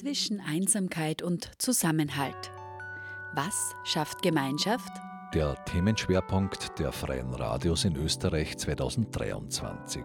zwischen 0.00 0.40
Einsamkeit 0.40 1.20
und 1.20 1.50
Zusammenhalt. 1.58 2.50
Was 3.34 3.74
schafft 3.84 4.22
Gemeinschaft? 4.22 4.90
Der 5.34 5.62
Themenschwerpunkt 5.66 6.78
der 6.78 6.90
Freien 6.90 7.34
Radios 7.34 7.84
in 7.84 7.96
Österreich 7.96 8.56
2023. 8.56 10.02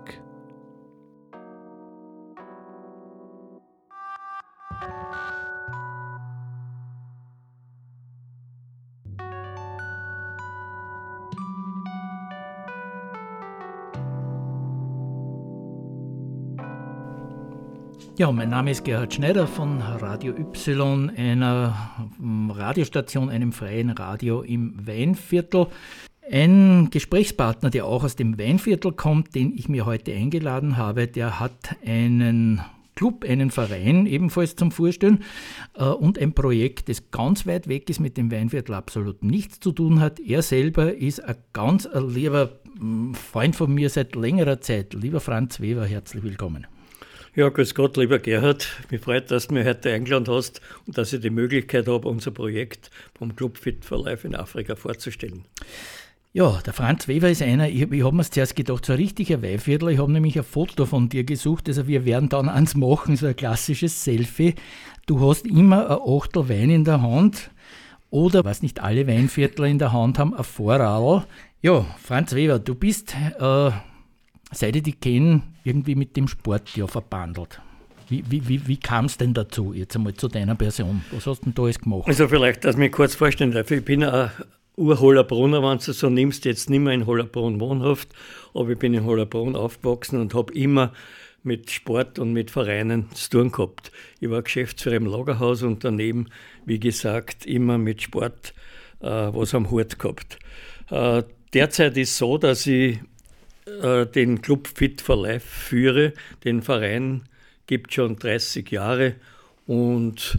Ja, 18.17 18.31
mein 18.31 18.49
Name 18.49 18.71
ist 18.71 18.85
Gerhard 18.85 19.13
Schneider 19.13 19.45
von 19.45 19.81
Radio 19.81 20.33
Y, 20.33 21.11
einer 21.17 21.99
hm, 22.17 22.49
Radiostation, 22.49 23.29
einem 23.29 23.51
freien 23.51 23.89
Radio 23.89 24.41
im 24.41 24.87
Weinviertel. 24.87 25.67
Ein 26.31 26.87
Gesprächspartner, 26.91 27.71
der 27.71 27.85
auch 27.85 28.05
aus 28.05 28.15
dem 28.15 28.39
Weinviertel 28.39 28.93
kommt, 28.93 29.35
den 29.35 29.53
ich 29.53 29.67
mir 29.67 29.85
heute 29.85 30.13
eingeladen 30.13 30.77
habe, 30.77 31.07
der 31.07 31.41
hat 31.41 31.75
einen 31.85 32.61
Club, 32.95 33.25
einen 33.27 33.51
Verein 33.51 34.05
ebenfalls 34.05 34.55
zum 34.55 34.71
Vorstellen 34.71 35.25
äh, 35.73 35.83
und 35.83 36.17
ein 36.17 36.31
Projekt, 36.31 36.87
das 36.87 37.11
ganz 37.11 37.45
weit 37.45 37.67
weg 37.67 37.89
ist, 37.89 37.99
mit 37.99 38.15
dem 38.15 38.31
Weinviertel 38.31 38.75
absolut 38.75 39.25
nichts 39.25 39.59
zu 39.59 39.73
tun 39.73 39.99
hat. 39.99 40.21
Er 40.21 40.41
selber 40.41 40.95
ist 40.95 41.21
ein 41.21 41.35
ganz 41.51 41.85
lieber 41.93 42.61
hm, 42.79 43.13
Freund 43.13 43.57
von 43.57 43.73
mir 43.73 43.89
seit 43.89 44.15
längerer 44.15 44.61
Zeit. 44.61 44.93
Lieber 44.93 45.19
Franz 45.19 45.59
Weber, 45.59 45.85
herzlich 45.85 46.23
willkommen. 46.23 46.65
Ja, 47.35 47.49
grüß 47.49 47.75
Gott, 47.75 47.97
lieber 47.97 48.17
Gerhard. 48.17 48.65
Mich 48.91 49.01
freut, 49.01 49.29
dass 49.29 49.47
du 49.47 49.55
mich 49.55 49.67
heute 49.67 49.91
eingeladen 49.91 50.33
hast 50.33 50.61
und 50.87 50.97
dass 50.97 51.11
ich 51.11 51.19
die 51.19 51.29
Möglichkeit 51.29 51.85
habe, 51.85 52.07
unser 52.07 52.31
Projekt 52.31 52.89
vom 53.13 53.35
Club 53.35 53.57
Fit 53.57 53.83
for 53.83 54.05
Life 54.05 54.25
in 54.25 54.35
Afrika 54.35 54.77
vorzustellen. 54.77 55.43
Ja, 56.31 56.61
der 56.65 56.71
Franz 56.71 57.09
Weber 57.09 57.29
ist 57.29 57.41
einer, 57.41 57.67
ich, 57.67 57.91
ich 57.91 58.03
habe 58.05 58.15
mir 58.15 58.23
zuerst 58.23 58.55
gedacht, 58.55 58.85
so 58.85 58.93
ein 58.93 58.99
richtiger 58.99 59.41
Weihviertler. 59.41 59.89
Ich 59.89 59.99
habe 59.99 60.13
nämlich 60.13 60.37
ein 60.37 60.45
Foto 60.45 60.85
von 60.85 61.09
dir 61.09 61.25
gesucht, 61.25 61.67
also 61.67 61.87
wir 61.87 62.05
werden 62.05 62.29
dann 62.29 62.47
ans 62.47 62.73
machen, 62.73 63.17
so 63.17 63.25
ein 63.25 63.35
klassisches 63.35 64.05
Selfie. 64.05 64.55
Du 65.05 65.19
hast 65.19 65.45
immer 65.45 65.89
ein 65.89 65.99
Achtel 66.05 66.47
Wein 66.47 66.69
in 66.69 66.85
der 66.85 67.01
Hand 67.01 67.51
oder, 68.11 68.45
was 68.45 68.61
nicht 68.61 68.79
alle 68.81 69.07
Weinviertler 69.07 69.65
in 69.65 69.79
der 69.79 69.91
Hand 69.91 70.19
haben, 70.19 70.33
ein 70.33 70.43
Vorradl. 70.45 71.25
Ja, 71.61 71.85
Franz 72.01 72.33
Weber, 72.33 72.59
du 72.59 72.75
bist... 72.75 73.13
Äh, 73.41 73.71
seit 74.57 74.75
ich 74.75 74.83
die 74.83 74.93
kenne, 74.93 75.41
irgendwie 75.63 75.95
mit 75.95 76.15
dem 76.15 76.27
Sport 76.27 76.75
ja 76.75 76.87
verbandelt. 76.87 77.61
Wie, 78.07 78.23
wie, 78.29 78.47
wie, 78.47 78.67
wie 78.67 78.77
kam 78.77 79.05
es 79.05 79.17
denn 79.17 79.33
dazu, 79.33 79.73
jetzt 79.73 79.95
einmal 79.95 80.13
zu 80.13 80.27
deiner 80.27 80.55
Person? 80.55 81.03
Was 81.11 81.25
hast 81.25 81.41
du 81.41 81.45
denn 81.45 81.53
da 81.55 81.63
alles 81.63 81.79
gemacht? 81.79 82.07
Also 82.07 82.27
vielleicht, 82.27 82.63
dass 82.63 82.75
ich 82.75 82.79
mich 82.79 82.91
kurz 82.91 83.15
vorstellen 83.15 83.51
darf. 83.51 83.71
Ich 83.71 83.83
bin 83.83 84.03
ein 84.03 84.29
Ur-Hollerbrunner, 84.77 85.63
wenn 85.63 85.79
du 85.79 85.91
so 85.91 86.09
nimmst, 86.09 86.45
jetzt 86.45 86.69
nicht 86.69 86.81
mehr 86.81 86.93
in 86.93 87.05
Hollerbrunn 87.05 87.59
wohnhaft, 87.59 88.09
aber 88.53 88.69
ich 88.69 88.77
bin 88.77 88.93
in 88.93 89.05
Hollerbrunn 89.05 89.55
aufgewachsen 89.55 90.21
und 90.21 90.33
habe 90.35 90.53
immer 90.53 90.93
mit 91.41 91.71
Sport 91.71 92.19
und 92.19 92.33
mit 92.33 92.51
Vereinen 92.51 93.09
zu 93.13 93.29
tun 93.29 93.51
gehabt. 93.51 93.91
Ich 94.19 94.29
war 94.29 94.41
Geschäftsführer 94.41 94.95
im 94.95 95.05
Lagerhaus 95.05 95.63
und 95.63 95.83
daneben, 95.83 96.27
wie 96.65 96.79
gesagt, 96.79 97.45
immer 97.45 97.77
mit 97.77 98.01
Sport 98.01 98.53
äh, 98.99 99.07
was 99.07 99.53
am 99.55 99.71
Hut 99.71 99.97
gehabt. 99.97 100.39
Äh, 100.89 101.23
derzeit 101.53 101.97
ist 101.97 102.09
es 102.11 102.17
so, 102.17 102.37
dass 102.37 102.67
ich 102.67 102.99
äh, 103.65 104.05
den 104.05 104.41
Club 104.41 104.67
Fit 104.67 105.01
for 105.01 105.21
Life 105.21 105.47
führe. 105.47 106.13
Den 106.43 106.61
Verein 106.61 107.23
gibt 107.67 107.93
schon 107.93 108.17
30 108.17 108.69
Jahre 108.71 109.15
und 109.65 110.37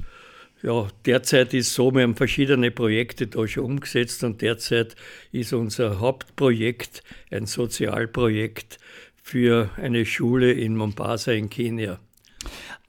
ja, 0.63 0.89
derzeit 1.05 1.55
ist 1.55 1.75
so, 1.75 1.93
wir 1.95 2.03
haben 2.03 2.17
verschiedene 2.17 2.71
Projekte 2.71 3.27
da 3.27 3.47
schon 3.47 3.65
umgesetzt 3.65 4.25
und 4.25 4.43
derzeit 4.43 4.97
ist 5.31 5.53
unser 5.53 6.01
Hauptprojekt 6.01 7.03
ein 7.31 7.47
Sozialprojekt 7.47 8.79
für 9.23 9.71
eine 9.77 10.07
Schule 10.07 10.53
in 10.53 10.77
Mombasa 10.77 11.33
in 11.33 11.51
Kenia. 11.51 11.99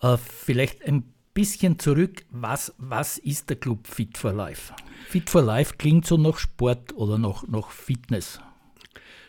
Äh, 0.01 0.17
vielleicht 0.17 0.85
ein 0.85 1.03
bisschen 1.33 1.77
zurück, 1.77 2.25
was, 2.29 2.73
was 2.77 3.17
ist 3.17 3.49
der 3.49 3.57
Club 3.57 3.85
Fit 3.87 4.17
for 4.17 4.33
Life? 4.33 4.73
Fit 5.09 5.29
for 5.29 5.41
Life 5.41 5.75
klingt 5.77 6.05
so 6.05 6.17
nach 6.17 6.37
Sport 6.37 6.93
oder 6.95 7.17
nach, 7.17 7.47
nach 7.47 7.69
Fitness. 7.69 8.39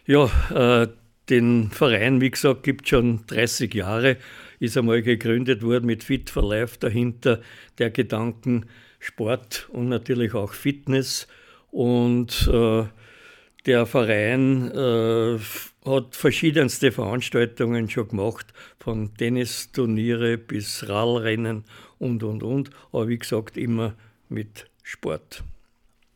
Ja, 0.09 0.31
äh, 0.55 0.89
den 1.29 1.71
Verein, 1.71 2.23
wie 2.23 2.31
gesagt, 2.31 2.63
gibt 2.63 2.89
schon 2.89 3.27
30 3.27 3.75
Jahre, 3.75 4.17
ist 4.59 4.79
einmal 4.79 5.03
gegründet 5.03 5.63
worden 5.63 5.85
mit 5.85 6.03
Fit 6.03 6.31
for 6.31 6.49
Life 6.49 6.79
dahinter, 6.81 7.43
der 7.77 7.91
Gedanken 7.91 8.65
Sport 9.01 9.69
und 9.71 9.91
natürlich 9.91 10.33
auch 10.33 10.55
Fitness. 10.55 11.29
Und 11.71 12.49
äh, 12.51 12.85
der 13.67 13.85
Verein 13.85 14.71
äh, 14.71 15.39
hat 15.85 16.17
verschiedenste 16.17 16.91
Veranstaltungen 16.91 17.91
schon 17.91 18.09
gemacht, 18.09 18.47
von 18.79 19.15
Tennisturniere 19.15 20.39
bis 20.39 20.89
Radrennen 20.89 21.65
und, 21.99 22.23
und, 22.23 22.43
und. 22.43 22.71
Aber 22.93 23.09
wie 23.09 23.19
gesagt, 23.19 23.59
immer 23.59 23.93
mit 24.31 24.71
Sport. 24.83 25.45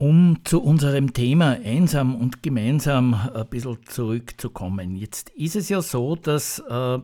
Um 0.02 0.40
zu 0.42 0.60
unserem 0.60 1.12
Thema 1.12 1.58
einsam 1.64 2.16
und 2.16 2.42
gemeinsam 2.42 3.14
ein 3.14 3.46
bisschen 3.46 3.78
zurückzukommen. 3.86 4.96
Jetzt 4.96 5.30
ist 5.30 5.54
es 5.54 5.68
ja 5.68 5.80
so, 5.80 6.16
dass 6.16 6.58
äh, 6.58 6.98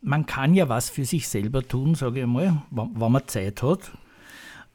man 0.00 0.24
kann 0.24 0.54
ja 0.54 0.70
was 0.70 0.88
für 0.88 1.04
sich 1.04 1.28
selber 1.28 1.62
tun, 1.62 1.94
sage 1.94 2.20
ich 2.20 2.26
mal, 2.26 2.62
wenn 2.70 3.12
man 3.12 3.28
Zeit 3.28 3.62
hat. 3.62 3.92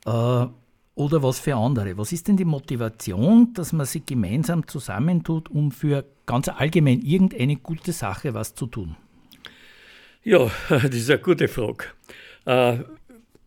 Äh, 0.05 0.51
oder 0.93 1.23
was 1.23 1.39
für 1.39 1.55
andere. 1.55 1.97
Was 1.97 2.11
ist 2.11 2.27
denn 2.27 2.37
die 2.37 2.45
Motivation, 2.45 3.55
dass 3.55 3.73
man 3.73 3.87
sich 3.87 4.05
gemeinsam 4.05 4.67
zusammentut, 4.67 5.49
um 5.49 5.71
für 5.71 6.05
ganz 6.27 6.47
allgemein 6.47 7.01
irgendeine 7.01 7.55
gute 7.55 7.91
Sache 7.91 8.35
was 8.35 8.53
zu 8.53 8.67
tun? 8.67 8.97
Ja, 10.23 10.51
das 10.69 10.93
ist 10.93 11.09
eine 11.09 11.17
gute 11.17 11.47
Frage. 11.47 11.85
Äh, 12.45 12.83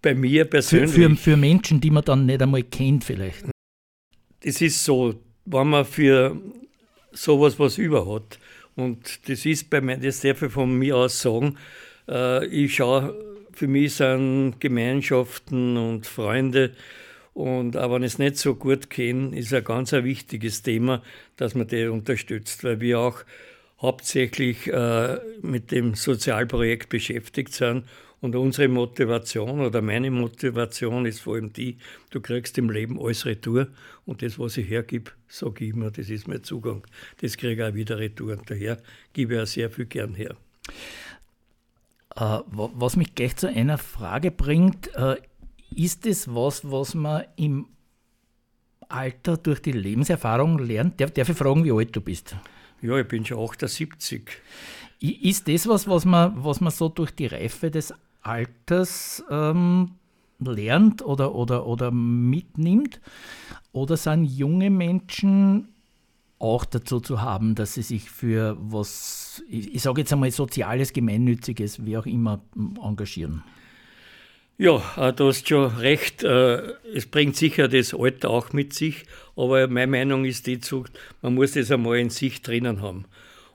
bei 0.03 0.17
mir 0.17 0.47
persönlich. 0.47 0.91
Für, 0.91 1.11
für, 1.11 1.17
für, 1.17 1.37
Menschen, 1.37 1.81
die 1.81 1.93
man 1.93 2.05
dann 2.05 2.27
nicht 2.27 2.43
einmal 2.43 2.65
kennt, 2.65 3.05
vielleicht 3.05 3.45
das 4.45 4.61
ist 4.61 4.85
so, 4.85 5.15
wenn 5.45 5.69
man 5.69 5.85
für 5.85 6.37
sowas 7.13 7.59
was 7.59 7.79
über 7.79 8.13
hat, 8.13 8.39
und 8.77 9.29
das 9.29 9.45
ist 9.45 9.71
bei 9.71 9.81
mir, 9.81 9.97
das 9.97 10.21
darf 10.21 10.43
ich 10.43 10.53
von 10.53 10.73
mir 10.79 10.97
aus 10.97 11.21
sagen, 11.21 11.57
äh, 12.09 12.47
ich 12.47 12.77
schaue, 12.77 13.15
für 13.53 13.67
mich 13.67 13.95
sind 13.95 14.61
Gemeinschaften 14.61 15.77
und 15.77 16.07
Freunde 16.07 16.75
und 17.35 17.77
auch 17.77 17.93
wenn 17.93 18.05
es 18.05 18.19
nicht 18.19 18.37
so 18.37 18.55
gut 18.55 18.89
kenne, 18.89 19.37
ist 19.37 19.53
ein 19.53 19.65
ganz 19.65 19.93
ein 19.93 20.05
wichtiges 20.05 20.63
Thema, 20.63 21.03
dass 21.37 21.57
man 21.57 21.67
die 21.67 21.87
unterstützt, 21.87 22.63
weil 22.63 22.81
wir 22.81 23.01
auch 23.01 23.25
hauptsächlich 23.81 24.67
äh, 24.73 25.19
mit 25.43 25.73
dem 25.73 25.95
Sozialprojekt 25.95 26.89
beschäftigt 26.89 27.53
sind 27.53 27.85
und 28.21 28.35
unsere 28.35 28.69
Motivation 28.69 29.61
oder 29.61 29.81
meine 29.81 30.11
Motivation 30.11 31.07
ist 31.07 31.21
vor 31.21 31.35
allem 31.35 31.53
die, 31.53 31.79
du 32.11 32.21
kriegst 32.21 32.59
im 32.59 32.71
Leben 32.71 32.99
alles 33.01 33.27
retour 33.27 33.69
und 34.07 34.23
das, 34.23 34.39
was 34.39 34.57
ich 34.57 34.69
hergib, 34.69 35.15
sage 35.29 35.65
ich 35.65 35.75
immer, 35.75 35.91
das 35.91 36.11
ist 36.11 36.27
mein 36.27 36.43
Zugang. 36.43 36.85
Das 37.21 37.37
kriege 37.37 37.63
ich 37.63 37.71
auch 37.71 37.75
wieder 37.75 37.99
retour 37.99 38.33
und 38.33 38.51
daher 38.51 38.79
gebe 39.13 39.35
ich 39.35 39.41
auch 39.41 39.47
sehr 39.47 39.71
viel 39.71 39.87
gern 39.87 40.15
her. 40.15 40.37
Äh, 42.17 42.41
was 42.51 42.97
mich 42.97 43.15
gleich 43.15 43.37
zu 43.37 43.49
einer 43.49 43.79
Frage 43.79 44.31
bringt, 44.31 44.93
äh, 44.95 45.17
ist 45.75 46.07
es 46.07 46.35
was, 46.35 46.69
was 46.69 46.95
man 46.95 47.25
im 47.37 47.67
Alter 48.89 49.37
durch 49.37 49.61
die 49.61 49.73
Lebenserfahrung 49.73 50.59
lernt? 50.59 51.01
Darf, 51.01 51.11
darf 51.13 51.29
ich 51.29 51.37
fragen, 51.37 51.65
wie 51.65 51.73
alt 51.73 51.95
du 51.95 52.01
bist? 52.01 52.35
Ja, 52.81 52.99
ich 52.99 53.07
bin 53.07 53.25
schon 53.25 53.39
78. 53.39 54.23
Ist 55.01 55.47
das 55.47 55.69
was, 55.69 55.87
was 55.87 56.05
man, 56.05 56.33
was 56.43 56.61
man 56.61 56.73
so 56.73 56.89
durch 56.89 57.13
die 57.13 57.27
Reife 57.27 57.71
des 57.71 57.93
Alters 58.29 59.25
ähm, 59.31 59.93
lernt 60.39 61.05
oder, 61.05 61.35
oder, 61.35 61.67
oder 61.67 61.91
mitnimmt? 61.91 63.01
Oder 63.73 63.97
sind 63.97 64.25
junge 64.25 64.71
Menschen 64.71 65.69
auch 66.39 66.65
dazu 66.65 67.01
zu 67.01 67.21
haben, 67.21 67.55
dass 67.55 67.75
sie 67.75 67.83
sich 67.83 68.11
für 68.11 68.57
was, 68.61 69.43
ich, 69.49 69.75
ich 69.75 69.83
sage 69.83 70.03
jetzt 70.03 70.13
einmal 70.13 70.31
Soziales, 70.31 70.93
Gemeinnütziges, 70.93 71.85
wie 71.85 71.97
auch 71.97 72.07
immer, 72.07 72.41
engagieren? 72.57 73.43
Ja, 74.57 74.83
äh, 74.97 75.13
du 75.13 75.29
hast 75.29 75.49
schon 75.49 75.67
recht. 75.77 76.25
Äh, 76.25 76.75
es 76.93 77.07
bringt 77.07 77.37
sicher 77.37 77.69
das 77.69 77.95
Alter 77.95 78.31
auch 78.31 78.53
mit 78.53 78.73
sich, 78.73 79.05
aber 79.37 79.69
meine 79.69 79.87
Meinung 79.87 80.25
ist 80.25 80.49
die, 80.49 80.61
man 81.23 81.35
muss 81.35 81.53
das 81.53 81.71
einmal 81.71 81.99
in 81.99 82.11
sich 82.11 82.43
drinnen 82.43 82.83
haben. 82.83 83.05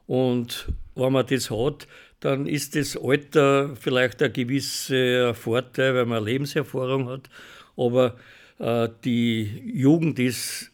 Und 0.07 0.71
wenn 0.95 1.11
man 1.11 1.25
das 1.25 1.49
hat, 1.49 1.87
dann 2.23 2.47
ist 2.47 2.75
das 2.77 2.95
Alter 2.95 3.75
vielleicht 3.75 4.23
ein 4.23 4.31
gewisser 4.31 5.33
Vorteil, 5.33 5.93
weil 5.93 6.05
man 6.05 6.23
Lebenserfahrung 6.23 7.09
hat. 7.09 7.29
Aber 7.75 8.15
äh, 8.59 8.87
die 9.03 9.43
Jugend 9.73 10.19
ist 10.19 10.71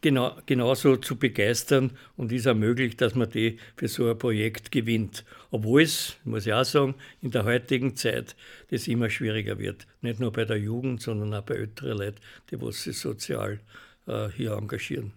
genau, 0.00 0.34
genauso 0.46 0.96
zu 0.96 1.16
begeistern 1.16 1.90
und 2.16 2.32
ist 2.32 2.46
auch 2.46 2.54
möglich, 2.54 2.96
dass 2.96 3.14
man 3.14 3.28
die 3.28 3.58
für 3.76 3.88
so 3.88 4.08
ein 4.08 4.18
Projekt 4.18 4.72
gewinnt. 4.72 5.26
Obwohl 5.50 5.82
es, 5.82 6.16
muss 6.24 6.46
ich 6.46 6.54
auch 6.54 6.64
sagen, 6.64 6.94
in 7.20 7.30
der 7.30 7.44
heutigen 7.44 7.94
Zeit 7.94 8.34
das 8.70 8.88
immer 8.88 9.10
schwieriger 9.10 9.58
wird. 9.58 9.86
Nicht 10.00 10.20
nur 10.20 10.32
bei 10.32 10.46
der 10.46 10.56
Jugend, 10.58 11.02
sondern 11.02 11.34
auch 11.34 11.42
bei 11.42 11.56
älteren 11.56 11.98
Leuten, 11.98 12.20
die 12.50 12.72
sich 12.72 12.98
sozial 12.98 13.60
äh, 14.06 14.28
hier 14.28 14.52
engagieren. 14.52 15.12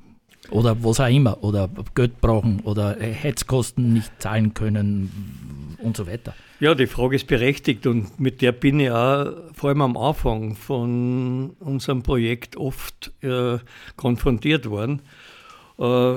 Oder 0.49 0.83
was 0.83 0.99
auch 0.99 1.07
immer, 1.07 1.43
oder 1.43 1.69
Geld 1.93 2.19
brauchen 2.19 2.61
oder 2.61 2.97
Heizkosten 2.99 3.93
nicht 3.93 4.11
zahlen 4.19 4.53
können 4.55 5.77
und 5.77 5.95
so 5.95 6.07
weiter. 6.07 6.33
Ja, 6.59 6.73
die 6.73 6.87
Frage 6.87 7.15
ist 7.15 7.27
berechtigt 7.27 7.85
und 7.85 8.19
mit 8.19 8.41
der 8.41 8.51
bin 8.51 8.79
ich 8.79 8.89
auch 8.89 9.31
vor 9.53 9.69
allem 9.69 9.81
am 9.81 9.97
Anfang 9.97 10.55
von 10.55 11.51
unserem 11.59 12.01
Projekt 12.01 12.57
oft 12.57 13.11
äh, 13.21 13.59
konfrontiert 13.95 14.67
worden. 14.69 15.01
Äh, 15.79 16.15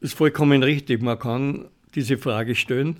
ist 0.00 0.14
vollkommen 0.14 0.62
richtig, 0.62 1.02
man 1.02 1.18
kann 1.18 1.66
diese 1.94 2.18
Frage 2.18 2.54
stellen 2.54 2.96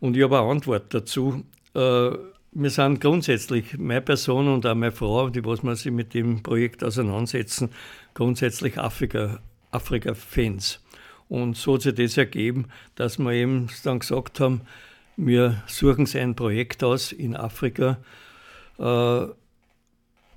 und 0.00 0.16
ich 0.16 0.22
habe 0.22 0.38
eine 0.38 0.50
Antwort 0.50 0.92
dazu. 0.94 1.44
Äh, 1.74 2.10
wir 2.54 2.70
sind 2.70 3.00
grundsätzlich, 3.00 3.78
meine 3.78 4.02
Person 4.02 4.48
und 4.48 4.66
auch 4.66 4.74
meine 4.74 4.92
Frau, 4.92 5.30
die 5.30 5.44
was 5.44 5.62
wir 5.62 5.74
sich 5.74 5.90
mit 5.90 6.12
dem 6.12 6.42
Projekt 6.42 6.84
auseinandersetzen, 6.84 7.70
grundsätzlich 8.12 8.78
Afrika, 8.78 9.40
Afrika-Fans. 9.70 10.80
Und 11.28 11.56
so 11.56 11.74
hat 11.74 11.82
sich 11.82 11.94
das 11.94 12.18
ergeben, 12.18 12.66
dass 12.94 13.18
wir 13.18 13.32
eben 13.32 13.68
dann 13.84 14.00
gesagt 14.00 14.38
haben, 14.38 14.62
wir 15.16 15.62
suchen 15.66 16.06
ein 16.14 16.34
Projekt 16.34 16.84
aus 16.84 17.12
in 17.12 17.36
Afrika. 17.36 17.98
Äh, 18.78 19.26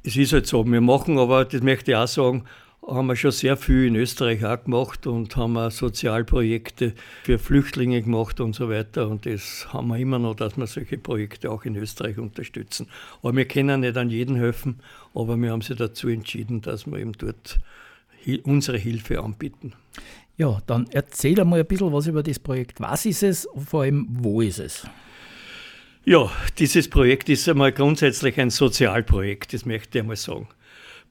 es 0.04 0.16
ist 0.16 0.32
halt 0.32 0.48
so, 0.48 0.66
wir 0.66 0.82
machen 0.82 1.18
aber, 1.18 1.44
das 1.44 1.62
möchte 1.62 1.92
ich 1.92 1.98
auch 1.98 2.08
sagen, 2.08 2.46
haben 2.88 3.08
wir 3.08 3.16
schon 3.16 3.32
sehr 3.32 3.58
viel 3.58 3.88
in 3.88 3.96
Österreich 3.96 4.46
auch 4.46 4.64
gemacht 4.64 5.08
und 5.08 5.36
haben 5.36 5.58
auch 5.58 5.72
Sozialprojekte 5.72 6.94
für 7.24 7.40
Flüchtlinge 7.40 8.02
gemacht 8.02 8.40
und 8.40 8.54
so 8.54 8.70
weiter. 8.70 9.08
Und 9.08 9.26
das 9.26 9.68
haben 9.74 9.88
wir 9.88 9.98
immer 9.98 10.20
noch, 10.20 10.36
dass 10.36 10.58
wir 10.58 10.68
solche 10.68 10.98
Projekte 10.98 11.50
auch 11.50 11.66
in 11.66 11.76
Österreich 11.76 12.18
unterstützen. 12.18 12.88
Aber 13.22 13.36
wir 13.36 13.46
können 13.46 13.82
nicht 13.82 13.98
an 13.98 14.10
jeden 14.10 14.36
helfen, 14.36 14.80
aber 15.14 15.36
wir 15.38 15.52
haben 15.52 15.62
sich 15.62 15.78
dazu 15.78 16.08
entschieden, 16.08 16.62
dass 16.62 16.86
wir 16.86 17.00
eben 17.00 17.14
dort 17.14 17.60
unsere 18.44 18.78
Hilfe 18.78 19.22
anbieten. 19.22 19.74
Ja, 20.38 20.62
dann 20.66 20.88
erzähl 20.92 21.40
einmal 21.40 21.62
ein 21.62 21.66
bisschen 21.66 21.94
was 21.94 22.08
über 22.08 22.22
das 22.22 22.40
Projekt. 22.40 22.82
Was 22.82 23.06
ist 23.06 23.24
es 23.24 23.46
und 23.46 23.70
vor 23.70 23.84
allem, 23.84 24.08
wo 24.10 24.42
ist 24.42 24.60
es? 24.60 24.86
Ja, 26.04 26.30
dieses 26.60 26.88
Projekt 26.90 27.30
ist 27.30 27.50
einmal 27.50 27.72
grundsätzlich 27.72 28.40
ein 28.40 28.52
Sozialprojekt, 28.52 29.54
das 29.54 29.66
möchte 29.66 29.98
ich 29.98 30.02
einmal 30.04 30.18
sagen. 30.18 30.48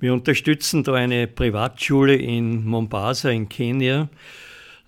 Wir 0.01 0.13
unterstützen 0.13 0.83
da 0.83 0.95
eine 0.95 1.27
Privatschule 1.27 2.17
in 2.17 2.65
Mombasa 2.65 3.31
in 3.31 3.49
Kenia. 3.49 4.09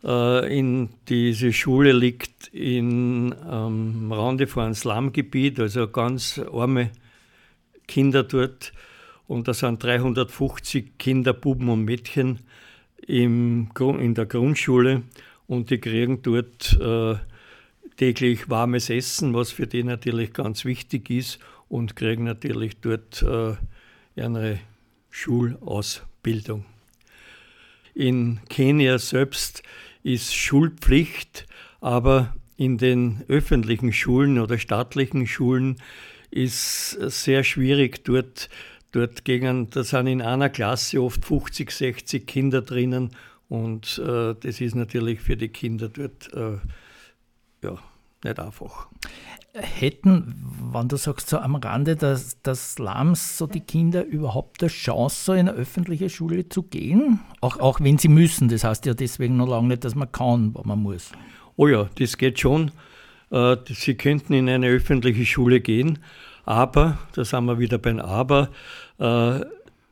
Äh, 0.05 0.59
in, 0.59 0.91
diese 1.09 1.53
Schule 1.53 1.93
liegt 1.93 2.49
in, 2.49 3.35
am 3.45 4.13
Rande 4.13 4.47
von 4.47 4.65
einem 4.65 4.75
Slumgebiet, 4.75 5.61
also 5.61 5.89
ganz 5.89 6.41
arme 6.53 6.91
Kinder 7.87 8.25
dort. 8.25 8.73
Und 9.29 9.49
da 9.49 9.55
sind 9.55 9.83
350 9.83 10.99
Kinder, 10.99 11.33
Buben 11.33 11.69
und 11.69 11.85
Mädchen 11.85 12.41
im, 13.07 13.71
in 13.79 14.15
der 14.15 14.27
Grundschule 14.27 15.03
und 15.47 15.71
die 15.71 15.79
kriegen 15.79 16.23
dort 16.23 16.79
äh, 16.81 17.17
täglich 17.97 18.51
warmes 18.51 18.91
Essen, 18.91 19.35
was 19.35 19.53
für 19.53 19.67
die 19.67 19.85
natürlich 19.85 20.33
ganz 20.33 20.65
wichtig 20.65 21.11
ist 21.11 21.39
und 21.69 21.97
kriegen 21.97 22.25
natürlich 22.25 22.81
dort 22.81 23.23
äh, 23.23 23.55
ihre 24.17 24.59
Schulausbildung. 25.17 26.67
In 27.95 28.41
Kenia 28.51 28.99
selbst 28.99 29.63
ist 30.03 30.35
Schulpflicht, 30.35 31.47
aber 31.81 32.35
in 32.59 32.77
den 32.77 33.25
öffentlichen 33.29 33.93
Schulen 33.93 34.39
oder 34.39 34.59
staatlichen 34.59 35.27
Schulen 35.27 35.77
ist 36.31 36.91
sehr 36.91 37.45
schwierig, 37.45 38.05
dort 38.05 38.51
Dort 38.93 39.27
gingen, 39.27 39.69
da 39.69 39.85
sind 39.85 40.07
in 40.07 40.23
einer 40.23 40.49
Klasse 40.49 41.03
oft 41.03 41.23
50, 41.23 41.71
60 41.71 42.27
Kinder 42.27 42.63
drinnen 42.63 43.11
und 43.51 43.99
äh, 43.99 44.35
das 44.41 44.63
ist 44.63 44.75
natürlich 44.75 45.21
für 45.21 45.37
die 45.37 45.49
Kinder 45.49 45.91
dort 45.91 46.33
äh, 46.33 46.57
ja, 47.63 47.79
nicht 48.25 48.39
einfach. 48.39 48.89
Hätten, 49.59 50.35
wenn 50.73 50.89
du 50.89 50.97
sagst, 50.97 51.31
so 51.31 51.39
am 51.39 51.55
Rande 51.57 51.97
des, 51.97 52.43
des 52.43 52.75
Slums, 52.75 53.39
so 53.39 53.47
die 53.47 53.61
Kinder 53.61 54.05
überhaupt 54.05 54.63
eine 54.63 54.71
Chance, 54.71 55.33
in 55.33 55.49
eine 55.49 55.53
öffentliche 55.53 56.11
Schule 56.11 56.49
zu 56.49 56.63
gehen? 56.63 57.21
Auch, 57.41 57.59
auch 57.59 57.81
wenn 57.81 57.97
sie 57.97 58.09
müssen, 58.09 58.49
das 58.49 58.65
heißt 58.65 58.85
ja 58.85 58.93
deswegen 58.93 59.37
noch 59.37 59.49
lange 59.49 59.69
nicht, 59.69 59.85
dass 59.85 59.95
man 59.95 60.13
kann, 60.13 60.53
aber 60.55 60.67
man 60.67 60.83
muss. 60.83 61.11
Oh 61.57 61.69
ja, 61.69 61.89
das 61.99 62.19
geht 62.19 62.39
schon. 62.39 62.71
Äh, 63.31 63.57
sie 63.67 63.95
könnten 63.95 64.35
in 64.35 64.49
eine 64.49 64.69
öffentliche 64.69 65.25
Schule 65.25 65.61
gehen, 65.61 66.01
aber, 66.45 66.99
da 67.15 67.25
sind 67.25 67.47
wir 67.47 67.59
wieder 67.59 67.79
beim 67.79 67.99
Aber, 67.99 68.51
äh, 68.99 69.41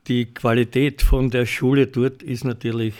die 0.07 0.25
Qualität 0.25 1.01
von 1.01 1.31
der 1.31 1.47
Schule 1.47 1.87
dort 1.87 2.21
ist 2.21 2.43
natürlich 2.43 2.93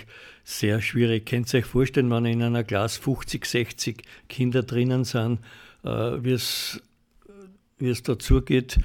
sehr 0.43 0.81
schwierig. 0.81 1.27
Könnt 1.27 1.53
ihr 1.53 1.59
euch 1.59 1.65
vorstellen, 1.65 2.09
wenn 2.09 2.25
in 2.25 2.41
einer 2.41 2.63
Klasse 2.63 3.01
50, 3.01 3.45
60 3.45 4.03
Kinder 4.27 4.63
drinnen 4.63 5.03
sind, 5.03 5.39
äh, 5.85 6.23
wie 6.23 6.31
es 6.33 6.81
dazu 8.03 8.41
geht. 8.41 8.79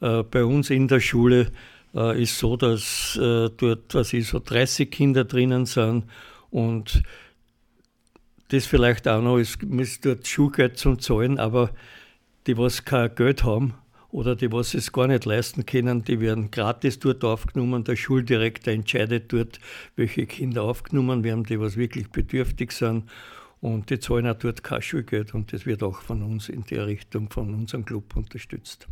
Äh, 0.00 0.22
bei 0.22 0.44
uns 0.44 0.70
in 0.70 0.88
der 0.88 1.00
Schule 1.00 1.50
ist 2.16 2.40
so, 2.40 2.56
dass 2.56 3.16
dort 3.16 3.94
was 3.94 4.12
ich, 4.12 4.26
so 4.26 4.40
30 4.40 4.90
Kinder 4.90 5.24
drinnen 5.24 5.64
sind 5.64 6.02
und 6.50 7.04
das 8.48 8.66
vielleicht 8.66 9.06
auch 9.06 9.22
noch, 9.22 9.38
es 9.38 9.58
ist 9.60 10.04
dort 10.04 10.26
Schulgeld 10.26 10.76
zum 10.76 10.98
Zahlen, 10.98 11.38
aber 11.38 11.70
die, 12.48 12.58
was 12.58 12.84
kein 12.84 13.14
Geld 13.14 13.44
haben, 13.44 13.74
oder 14.14 14.36
die, 14.36 14.52
was 14.52 14.74
es 14.74 14.92
gar 14.92 15.08
nicht 15.08 15.24
leisten 15.24 15.66
können, 15.66 16.04
die 16.04 16.20
werden 16.20 16.52
gratis 16.52 17.00
dort 17.00 17.24
aufgenommen. 17.24 17.82
Der 17.82 17.96
Schuldirektor 17.96 18.72
entscheidet 18.72 19.32
dort, 19.32 19.58
welche 19.96 20.24
Kinder 20.26 20.62
aufgenommen 20.62 21.24
werden, 21.24 21.42
die 21.42 21.58
was 21.58 21.76
wirklich 21.76 22.08
bedürftig 22.10 22.70
sind. 22.70 23.10
Und 23.64 23.88
die 23.88 23.98
zahlen 23.98 24.26
auch 24.26 24.34
dort 24.34 24.62
kein 24.62 24.82
Schulgeld 24.82 25.32
und 25.32 25.54
das 25.54 25.64
wird 25.64 25.82
auch 25.82 26.02
von 26.02 26.22
uns 26.22 26.50
in 26.50 26.64
der 26.66 26.86
Richtung, 26.86 27.30
von 27.30 27.54
unserem 27.54 27.86
Club 27.86 28.14
unterstützt. 28.14 28.86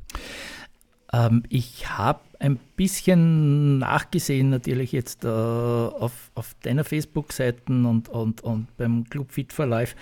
Ähm, 1.13 1.43
ich 1.51 1.91
habe 1.91 2.21
ein 2.39 2.59
bisschen 2.75 3.77
nachgesehen, 3.77 4.49
natürlich 4.49 4.93
jetzt 4.93 5.25
äh, 5.25 5.29
auf, 5.29 6.31
auf 6.35 6.57
deiner 6.63 6.85
Facebook-Seiten 6.85 7.85
und, 7.85 8.09
und, 8.09 8.41
und 8.41 8.75
beim 8.79 9.05
Club 9.11 9.33
Fit 9.33 9.53
for 9.53 9.67
Life. 9.67 9.95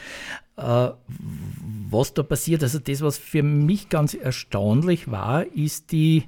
Äh, 0.56 0.90
was 1.90 2.14
da 2.14 2.22
passiert. 2.22 2.62
Also 2.62 2.78
das, 2.78 3.00
was 3.00 3.18
für 3.18 3.42
mich 3.42 3.88
ganz 3.88 4.14
erstaunlich 4.14 5.10
war, 5.10 5.46
ist 5.46 5.90
die, 5.90 6.26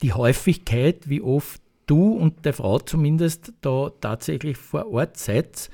die 0.00 0.14
Häufigkeit, 0.14 1.10
wie 1.10 1.20
oft 1.20 1.60
du 1.84 2.14
und 2.14 2.46
der 2.46 2.54
Frau 2.54 2.78
zumindest 2.78 3.52
da 3.60 3.90
tatsächlich 4.00 4.56
vor 4.56 4.90
Ort 4.90 5.18
seid, 5.18 5.68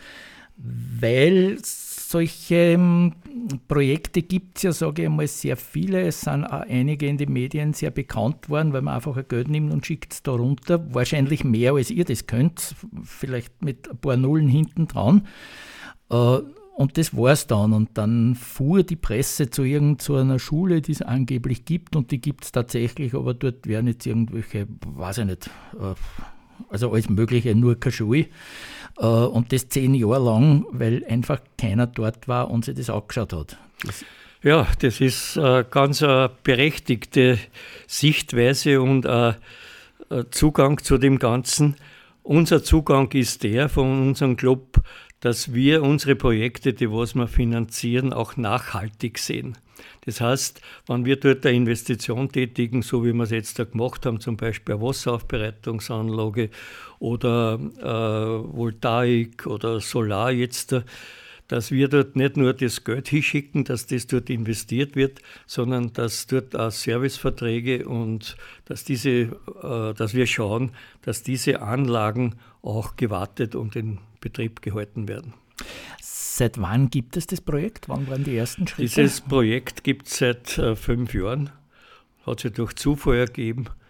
weil 0.56 1.58
solche 2.14 2.54
ähm, 2.54 3.12
Projekte 3.66 4.22
gibt 4.22 4.58
es 4.58 4.62
ja, 4.62 4.72
sage 4.72 5.02
ich 5.02 5.08
einmal, 5.08 5.26
sehr 5.26 5.56
viele. 5.56 6.02
Es 6.02 6.20
sind 6.20 6.44
auch 6.44 6.60
einige 6.60 7.06
in 7.06 7.18
den 7.18 7.32
Medien 7.32 7.72
sehr 7.72 7.90
bekannt 7.90 8.48
worden, 8.48 8.72
weil 8.72 8.82
man 8.82 8.94
einfach 8.94 9.16
ein 9.16 9.26
Geld 9.28 9.48
nimmt 9.48 9.72
und 9.72 9.84
schickt 9.84 10.12
es 10.12 10.22
da 10.22 10.32
runter. 10.32 10.94
Wahrscheinlich 10.94 11.42
mehr, 11.42 11.74
als 11.74 11.90
ihr 11.90 12.04
das 12.04 12.26
könnt. 12.26 12.76
Vielleicht 13.02 13.62
mit 13.62 13.90
ein 13.90 13.98
paar 13.98 14.16
Nullen 14.16 14.48
hinten 14.48 14.86
dran. 14.86 15.26
Äh, 16.10 16.38
und 16.76 16.98
das 16.98 17.16
war 17.16 17.32
es 17.32 17.46
dann. 17.46 17.72
Und 17.72 17.90
dann 17.98 18.34
fuhr 18.36 18.82
die 18.82 18.96
Presse 18.96 19.50
zu 19.50 19.62
irgendeiner 19.64 20.38
Schule, 20.38 20.82
die 20.82 20.92
es 20.92 21.02
angeblich 21.02 21.64
gibt. 21.64 21.96
Und 21.96 22.10
die 22.10 22.20
gibt 22.20 22.44
es 22.44 22.52
tatsächlich, 22.52 23.14
aber 23.14 23.34
dort 23.34 23.66
werden 23.66 23.86
jetzt 23.88 24.06
irgendwelche, 24.06 24.68
weiß 24.86 25.18
ich 25.18 25.24
nicht, 25.26 25.50
äh, 25.80 25.94
also 26.68 26.92
alles 26.92 27.08
Mögliche, 27.08 27.54
nur 27.54 27.78
keine 27.78 27.92
Schule. 27.92 28.26
Äh, 28.98 29.06
und 29.06 29.52
das 29.52 29.68
zehn 29.68 29.94
Jahre 29.94 30.24
lang, 30.24 30.66
weil 30.70 31.04
einfach 31.08 31.40
keiner 31.58 31.86
dort 31.86 32.28
war 32.28 32.50
und 32.50 32.64
sich 32.64 32.76
das 32.76 32.90
angeschaut 32.90 33.32
hat. 33.32 33.58
Das 33.84 34.04
ja, 34.42 34.68
das 34.80 35.00
ist 35.00 35.38
eine 35.38 35.64
ganz 35.64 36.02
eine 36.02 36.30
berechtigte 36.42 37.38
Sichtweise 37.86 38.82
und 38.82 39.06
ein 39.06 39.36
Zugang 40.30 40.82
zu 40.82 40.98
dem 40.98 41.18
Ganzen. 41.18 41.76
Unser 42.22 42.62
Zugang 42.62 43.10
ist 43.12 43.42
der 43.42 43.70
von 43.70 44.08
unserem 44.08 44.36
Club, 44.36 44.82
dass 45.20 45.54
wir 45.54 45.82
unsere 45.82 46.14
Projekte, 46.14 46.74
die 46.74 46.90
was 46.90 47.14
wir 47.14 47.26
finanzieren, 47.26 48.12
auch 48.12 48.36
nachhaltig 48.36 49.18
sehen. 49.18 49.56
Das 50.04 50.20
heißt, 50.20 50.60
wenn 50.86 51.06
wir 51.06 51.16
dort 51.16 51.46
eine 51.46 51.56
Investition 51.56 52.30
tätigen, 52.30 52.82
so 52.82 53.04
wie 53.04 53.14
wir 53.14 53.24
es 53.24 53.30
jetzt 53.30 53.58
da 53.58 53.64
gemacht 53.64 54.04
haben, 54.04 54.20
zum 54.20 54.36
Beispiel 54.36 54.74
eine 54.74 54.84
Wasseraufbereitungsanlage 54.84 56.50
oder 57.04 57.60
äh, 57.80 58.56
Voltaik 58.56 59.46
oder 59.46 59.78
Solar 59.80 60.32
jetzt, 60.32 60.74
dass 61.48 61.70
wir 61.70 61.88
dort 61.88 62.16
nicht 62.16 62.38
nur 62.38 62.54
das 62.54 62.82
Geld 62.82 63.08
hinschicken, 63.08 63.64
dass 63.64 63.86
das 63.86 64.06
dort 64.06 64.30
investiert 64.30 64.96
wird, 64.96 65.20
sondern 65.46 65.92
dass 65.92 66.26
dort 66.26 66.56
auch 66.56 66.70
Serviceverträge 66.70 67.86
und 67.86 68.38
dass, 68.64 68.84
diese, 68.84 69.10
äh, 69.10 69.92
dass 69.94 70.14
wir 70.14 70.26
schauen, 70.26 70.70
dass 71.02 71.22
diese 71.22 71.60
Anlagen 71.60 72.36
auch 72.62 72.96
gewartet 72.96 73.54
und 73.54 73.76
in 73.76 73.98
Betrieb 74.22 74.62
gehalten 74.62 75.06
werden. 75.06 75.34
Seit 76.00 76.58
wann 76.58 76.88
gibt 76.88 77.18
es 77.18 77.26
das 77.26 77.42
Projekt? 77.42 77.86
Wann 77.90 78.08
waren 78.08 78.24
die 78.24 78.34
ersten 78.34 78.66
Schritte? 78.66 78.82
Dieses 78.82 79.20
Projekt 79.20 79.84
gibt 79.84 80.06
es 80.06 80.16
seit 80.16 80.56
äh, 80.56 80.74
fünf 80.74 81.12
Jahren. 81.12 81.50
Hat 82.24 82.40
sich 82.40 82.52
durch 82.54 82.72
Zufall 82.76 83.16
ergeben 83.16 83.66
äh, 83.66 83.83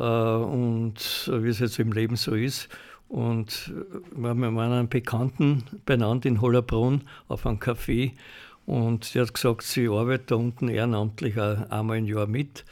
und 0.00 1.30
äh, 1.32 1.42
wie 1.42 1.48
es 1.48 1.58
jetzt 1.58 1.78
im 1.78 1.92
Leben 1.92 2.16
so 2.16 2.34
ist. 2.34 2.68
Und 3.08 3.72
äh, 3.74 4.20
wir 4.20 4.28
haben 4.30 4.58
einen 4.58 4.88
Bekannten 4.88 5.64
benannt 5.84 6.26
in 6.26 6.40
Hollerbrunn 6.40 7.02
auf 7.28 7.46
einem 7.46 7.58
Café 7.58 8.12
und 8.66 9.04
sie 9.04 9.20
hat 9.20 9.32
gesagt, 9.32 9.62
sie 9.62 9.88
arbeitet 9.88 10.32
da 10.32 10.34
unten 10.34 10.68
ehrenamtlich 10.68 11.40
einmal 11.40 11.98
im 11.98 12.06
Jahr 12.06 12.26
mit. 12.26 12.64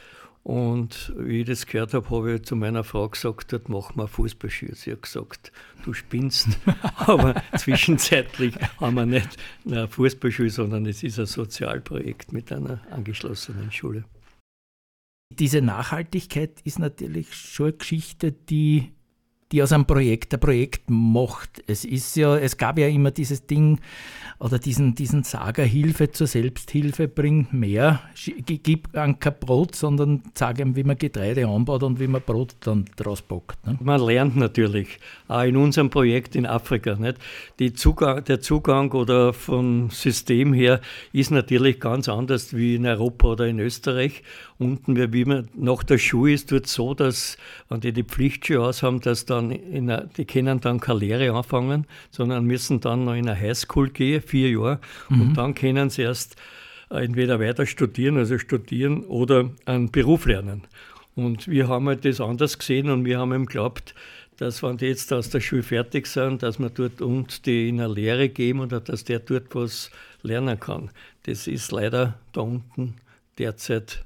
Und 0.43 1.11
wie 1.17 1.41
ich 1.41 1.47
das 1.47 1.65
gehört 1.65 1.95
habe, 1.95 2.07
habe 2.11 2.35
ich 2.35 2.43
zu 2.43 2.55
meiner 2.55 2.83
Frau 2.83 3.09
gesagt, 3.09 3.51
dort 3.51 3.67
machen 3.67 3.97
wir 3.97 4.07
Fußballschuhe. 4.07 4.75
Sie 4.75 4.91
hat 4.91 5.01
gesagt, 5.01 5.51
du 5.83 5.93
spinnst. 5.93 6.49
Aber 6.97 7.41
zwischenzeitlich 7.57 8.53
haben 8.79 8.93
wir 8.93 9.07
nicht 9.07 9.37
ein 9.67 9.87
Fußballschuhe, 9.87 10.51
sondern 10.51 10.85
es 10.85 11.01
ist 11.01 11.17
ein 11.17 11.25
Sozialprojekt 11.25 12.31
mit 12.31 12.51
einer 12.51 12.79
angeschlossenen 12.91 13.71
Schule. 13.71 14.03
Diese 15.31 15.61
Nachhaltigkeit 15.61 16.61
ist 16.63 16.77
natürlich 16.77 17.33
schon 17.33 17.67
eine 17.67 17.77
Geschichte, 17.77 18.31
die 18.31 18.95
die 19.51 19.61
aus 19.61 19.71
einem 19.71 19.85
Projekt 19.85 20.33
ein 20.33 20.39
Projekt 20.39 20.89
macht. 20.89 21.63
Es 21.67 21.85
ist 21.85 22.15
ja, 22.15 22.35
es 22.35 22.57
gab 22.57 22.79
ja 22.79 22.87
immer 22.87 23.11
dieses 23.11 23.45
Ding 23.45 23.79
oder 24.39 24.57
diesen, 24.57 24.95
diesen 24.95 25.23
Sager 25.23 25.63
Hilfe 25.63 26.11
zur 26.11 26.27
Selbsthilfe 26.27 27.07
bringt 27.07 27.53
mehr. 27.53 28.01
Gib 28.45 28.97
an 28.97 29.19
kein 29.19 29.35
Brot, 29.39 29.75
sondern 29.75 30.23
sag 30.33 30.59
ihm, 30.59 30.75
wie 30.75 30.83
man 30.83 30.97
Getreide 30.97 31.47
anbaut 31.47 31.83
und 31.83 31.99
wie 31.99 32.07
man 32.07 32.21
Brot 32.21 32.55
dann 32.61 32.85
draus 32.95 33.21
backt. 33.21 33.65
Ne? 33.65 33.77
Man 33.81 34.01
lernt 34.01 34.35
natürlich, 34.35 34.99
auch 35.27 35.43
in 35.43 35.57
unserem 35.57 35.89
Projekt 35.91 36.35
in 36.35 36.47
Afrika. 36.47 36.95
Nicht? 36.95 37.17
Die 37.59 37.73
Zugang, 37.73 38.23
der 38.25 38.41
Zugang 38.41 38.91
oder 38.91 39.31
vom 39.31 39.91
System 39.91 40.53
her 40.53 40.81
ist 41.13 41.29
natürlich 41.29 41.79
ganz 41.79 42.09
anders 42.09 42.55
wie 42.55 42.75
in 42.75 42.85
Europa 42.85 43.27
oder 43.27 43.47
in 43.47 43.59
Österreich 43.59 44.23
unten, 44.57 45.13
wie 45.13 45.25
man 45.25 45.49
nach 45.55 45.83
der 45.83 45.97
Schule 45.97 46.33
ist, 46.33 46.51
dort 46.51 46.67
so, 46.67 46.93
dass, 46.93 47.37
wenn 47.69 47.81
die 47.81 47.91
die 47.91 48.03
Pflichtschuhe 48.03 48.61
aus 48.61 48.83
haben, 48.83 49.01
dass 49.01 49.25
dann 49.25 49.51
in 49.51 49.89
a, 49.89 50.01
die 50.01 50.25
können 50.25 50.61
dann 50.61 50.79
keine 50.79 50.99
Lehre 50.99 51.33
anfangen, 51.33 51.85
sondern 52.09 52.45
müssen 52.45 52.79
dann 52.79 53.05
noch 53.05 53.15
in 53.15 53.27
eine 53.27 53.39
Highschool 53.39 53.89
gehen, 53.89 54.21
vier 54.21 54.51
Jahre, 54.51 54.79
mhm. 55.09 55.21
und 55.21 55.33
dann 55.35 55.55
können 55.55 55.89
sie 55.89 56.03
erst 56.03 56.37
äh, 56.89 57.03
entweder 57.03 57.39
weiter 57.39 57.65
studieren, 57.65 58.17
also 58.17 58.37
studieren, 58.37 59.03
oder 59.03 59.49
einen 59.65 59.91
Beruf 59.91 60.25
lernen. 60.25 60.63
Und 61.15 61.47
wir 61.47 61.67
haben 61.67 61.87
halt 61.87 62.05
das 62.05 62.19
anders 62.19 62.57
gesehen 62.59 62.89
und 62.89 63.05
wir 63.05 63.19
haben 63.19 63.33
eben 63.33 63.45
geglaubt, 63.45 63.95
dass 64.37 64.61
wenn 64.63 64.77
die 64.77 64.87
jetzt 64.87 65.13
aus 65.13 65.29
der 65.29 65.39
Schule 65.39 65.63
fertig 65.63 66.07
sind, 66.07 66.43
dass 66.43 66.59
wir 66.59 66.69
dort 66.69 67.01
und 67.01 67.45
die 67.45 67.69
in 67.69 67.79
eine 67.79 67.93
Lehre 67.93 68.27
geben 68.27 68.59
oder 68.59 68.81
dass 68.81 69.05
der 69.05 69.19
dort 69.19 69.55
was 69.55 69.91
lernen 70.23 70.59
kann. 70.59 70.89
Das 71.23 71.47
ist 71.47 71.71
leider 71.71 72.19
da 72.33 72.41
unten 72.41 72.95
derzeit 73.37 74.03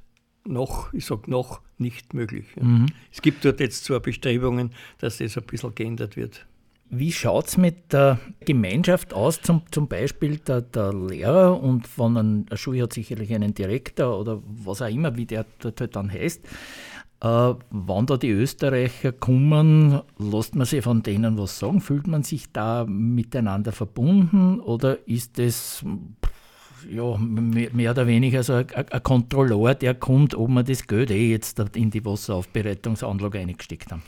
noch, 0.50 0.94
ich 0.94 1.06
sage 1.06 1.30
noch, 1.30 1.62
nicht 1.78 2.14
möglich. 2.14 2.46
Mhm. 2.60 2.88
Es 3.12 3.22
gibt 3.22 3.46
dort 3.46 3.60
jetzt 3.60 3.86
zwar 3.86 4.00
Bestrebungen, 4.00 4.72
dass 5.00 5.18
das 5.18 5.38
ein 5.38 5.44
bisschen 5.44 5.76
geändert 5.76 6.18
wird. 6.18 6.46
Wie 6.92 7.12
schaut 7.12 7.48
es 7.48 7.58
mit 7.58 7.94
der 7.94 8.20
Gemeinschaft 8.40 9.14
aus, 9.14 9.42
zum, 9.42 9.62
zum 9.70 9.88
Beispiel 9.88 10.38
der, 10.38 10.62
der 10.62 10.92
Lehrer 10.92 11.62
und 11.62 11.88
von 11.88 12.18
einer 12.18 12.58
Schule 12.58 12.82
hat 12.84 12.94
sicherlich 12.94 13.34
einen 13.34 13.54
Direktor 13.54 14.20
oder 14.20 14.42
was 14.44 14.82
auch 14.82 14.90
immer, 14.90 15.16
wie 15.16 15.28
der 15.28 15.46
dort 15.60 15.80
halt 15.82 15.96
dann 15.96 16.12
heißt. 16.12 16.44
Äh, 17.22 17.54
wenn 17.70 18.06
da 18.08 18.18
die 18.18 18.32
Österreicher 18.32 19.12
kommen, 19.12 20.02
lässt 20.18 20.56
man 20.56 20.66
sich 20.66 20.84
von 20.84 21.04
denen 21.04 21.38
was 21.38 21.60
sagen? 21.60 21.80
Fühlt 21.80 22.08
man 22.08 22.24
sich 22.24 22.52
da 22.54 22.86
miteinander 22.88 23.72
verbunden 23.72 24.60
oder 24.60 25.08
ist 25.08 25.38
das 25.38 25.86
ja, 26.90 27.18
mehr 27.18 27.92
oder 27.92 28.08
weniger 28.08 28.44
so 28.44 28.54
ein, 28.54 28.68
Kontrolleur, 29.04 29.76
der 29.76 29.94
kommt, 29.96 30.36
ob 30.36 30.50
man 30.50 30.66
das 30.66 30.86
Geld 30.88 31.12
eh 31.12 31.32
jetzt 31.32 31.60
in 31.76 31.90
die 31.90 32.04
Wasseraufbereitungsanlage 32.04 33.40
eingesteckt 33.40 33.92
haben. 33.92 34.04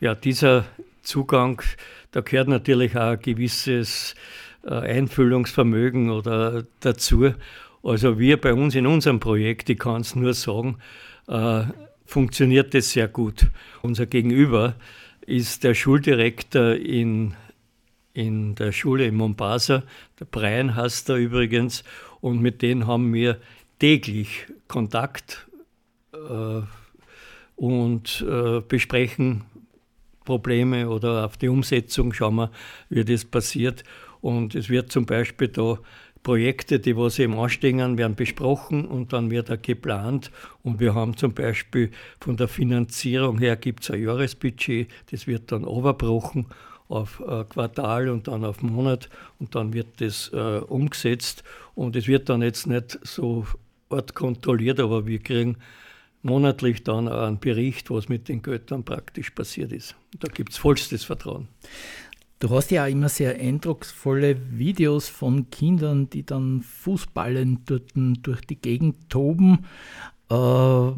Ja, 0.00 0.14
dieser 0.14 0.64
Zugang, 1.02 1.62
da 2.10 2.20
gehört 2.20 2.48
natürlich 2.48 2.96
auch 2.96 3.12
ein 3.12 3.20
gewisses 3.20 4.14
äh, 4.64 4.74
Einfühlungsvermögen 4.74 6.10
oder 6.10 6.64
dazu. 6.80 7.32
Also 7.82 8.18
wir 8.18 8.40
bei 8.40 8.52
uns 8.52 8.74
in 8.74 8.86
unserem 8.86 9.20
Projekt, 9.20 9.70
ich 9.70 9.78
kann 9.78 10.02
es 10.02 10.14
nur 10.14 10.34
sagen, 10.34 10.76
äh, 11.28 11.62
funktioniert 12.04 12.74
das 12.74 12.90
sehr 12.90 13.08
gut. 13.08 13.46
Unser 13.82 14.06
Gegenüber 14.06 14.74
ist 15.26 15.64
der 15.64 15.74
Schuldirektor 15.74 16.74
in, 16.74 17.34
in 18.12 18.54
der 18.54 18.72
Schule 18.72 19.06
in 19.06 19.14
Mombasa, 19.14 19.82
der 20.18 20.24
Brian 20.24 20.74
heißt 20.74 21.08
er 21.10 21.16
übrigens, 21.16 21.84
und 22.20 22.40
mit 22.40 22.62
denen 22.62 22.86
haben 22.86 23.12
wir 23.14 23.40
täglich 23.78 24.46
Kontakt 24.68 25.48
äh, 26.12 26.62
und 27.56 28.24
äh, 28.28 28.60
besprechen 28.60 29.44
Probleme 30.24 30.88
oder 30.88 31.24
auf 31.24 31.36
die 31.36 31.48
Umsetzung 31.48 32.12
schauen 32.12 32.36
wir, 32.36 32.50
wie 32.88 33.04
das 33.04 33.24
passiert. 33.24 33.84
Und 34.20 34.54
es 34.54 34.68
wird 34.68 34.92
zum 34.92 35.06
Beispiel 35.06 35.48
da 35.48 35.78
Projekte, 36.22 36.78
die 36.78 36.96
was 36.96 37.18
eben 37.18 37.38
anstehen, 37.38 37.96
werden 37.96 38.14
besprochen 38.14 38.84
und 38.84 39.12
dann 39.14 39.30
wird 39.30 39.48
er 39.48 39.56
geplant. 39.56 40.30
Und 40.62 40.78
wir 40.78 40.94
haben 40.94 41.16
zum 41.16 41.32
Beispiel 41.32 41.90
von 42.20 42.36
der 42.36 42.48
Finanzierung 42.48 43.38
her 43.38 43.56
gibt 43.56 43.82
es 43.82 43.90
ein 43.90 44.02
Jahresbudget, 44.02 44.88
das 45.10 45.26
wird 45.26 45.50
dann 45.50 45.62
überbrochen 45.62 46.46
auf 46.90 47.20
äh, 47.26 47.44
Quartal 47.44 48.08
und 48.08 48.28
dann 48.28 48.44
auf 48.44 48.62
Monat 48.62 49.08
und 49.38 49.54
dann 49.54 49.72
wird 49.72 50.00
das 50.00 50.30
äh, 50.32 50.58
umgesetzt 50.58 51.44
und 51.74 51.96
es 51.96 52.06
wird 52.06 52.28
dann 52.28 52.42
jetzt 52.42 52.66
nicht 52.66 52.98
so 53.02 53.46
art 53.88 54.14
kontrolliert, 54.14 54.80
aber 54.80 55.06
wir 55.06 55.20
kriegen 55.20 55.56
monatlich 56.22 56.84
dann 56.84 57.08
auch 57.08 57.26
einen 57.26 57.40
Bericht, 57.40 57.90
was 57.90 58.08
mit 58.08 58.28
den 58.28 58.42
Göttern 58.42 58.84
praktisch 58.84 59.30
passiert 59.30 59.72
ist. 59.72 59.94
Da 60.18 60.28
gibt 60.28 60.52
es 60.52 60.58
vollstes 60.58 61.04
Vertrauen. 61.04 61.48
Du 62.40 62.48
hast 62.50 62.70
ja 62.70 62.84
auch 62.84 62.88
immer 62.88 63.10
sehr 63.10 63.38
eindrucksvolle 63.38 64.36
Videos 64.58 65.08
von 65.08 65.50
Kindern, 65.50 66.08
die 66.08 66.24
dann 66.24 66.62
Fußballen 66.62 67.64
dort 67.66 67.92
durch 67.94 68.40
die 68.42 68.56
Gegend 68.56 69.10
toben. 69.10 69.66
Äh, 70.30 70.92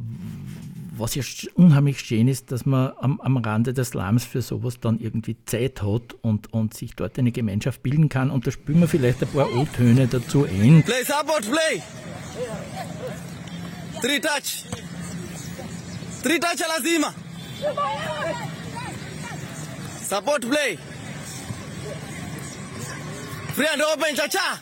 was 0.94 1.14
ja 1.14 1.22
unheimlich 1.54 2.00
schön 2.00 2.28
ist, 2.28 2.52
dass 2.52 2.66
man 2.66 2.92
am, 3.00 3.20
am 3.20 3.38
Rande 3.38 3.72
des 3.72 3.88
Slums 3.88 4.24
für 4.24 4.42
sowas 4.42 4.78
dann 4.78 5.00
irgendwie 5.00 5.36
Zeit 5.46 5.82
hat 5.82 6.14
und, 6.20 6.52
und 6.52 6.74
sich 6.74 6.94
dort 6.94 7.18
eine 7.18 7.32
Gemeinschaft 7.32 7.82
bilden 7.82 8.08
kann. 8.08 8.30
Und 8.30 8.46
da 8.46 8.50
spielen 8.50 8.80
wir 8.80 8.88
vielleicht 8.88 9.22
ein 9.22 9.28
paar 9.28 9.50
O-Töne 9.52 10.06
dazu 10.06 10.44
ein. 10.44 10.82
Play, 10.82 11.02
support, 11.04 11.42
play! 11.42 11.82
Three 14.00 14.20
touch! 14.20 14.66
Three 16.22 16.38
touch 16.38 16.62
alazima! 16.68 17.14
Support 20.08 20.42
play! 20.42 20.78
Free 23.54 23.66
and 23.66 23.82
open, 23.82 24.14
cha-cha! 24.14 24.60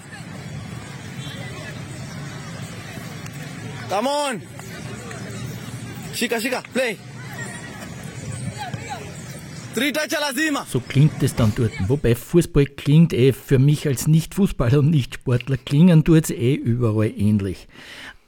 Come 3.88 4.06
on! 4.06 4.49
Shika, 6.20 6.38
shika, 6.38 6.62
play. 6.74 6.98
So 10.66 10.80
klingt 10.80 11.22
es 11.22 11.34
dann 11.34 11.50
dort. 11.56 11.72
Wobei 11.88 12.14
Fußball 12.14 12.66
klingt 12.66 13.14
eh 13.14 13.32
für 13.32 13.58
mich 13.58 13.86
als 13.86 14.06
Nicht-Fußballer 14.06 14.80
und 14.80 14.90
Nicht-Sportler, 14.90 15.56
klingen 15.56 16.04
tut 16.04 16.24
es 16.24 16.30
eh 16.30 16.52
überall 16.52 17.10
ähnlich. 17.16 17.68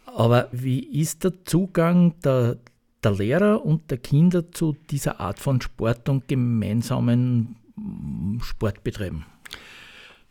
Aber 0.06 0.48
wie 0.52 0.78
ist 0.78 1.24
der 1.24 1.44
Zugang 1.44 2.18
der, 2.22 2.56
der 3.04 3.12
Lehrer 3.12 3.62
und 3.62 3.90
der 3.90 3.98
Kinder 3.98 4.50
zu 4.50 4.74
dieser 4.88 5.20
Art 5.20 5.38
von 5.38 5.60
Sport 5.60 6.08
und 6.08 6.26
gemeinsamen 6.28 7.56
mm, 7.76 8.40
Sportbetrieben? 8.40 9.26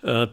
Äh, 0.02 0.26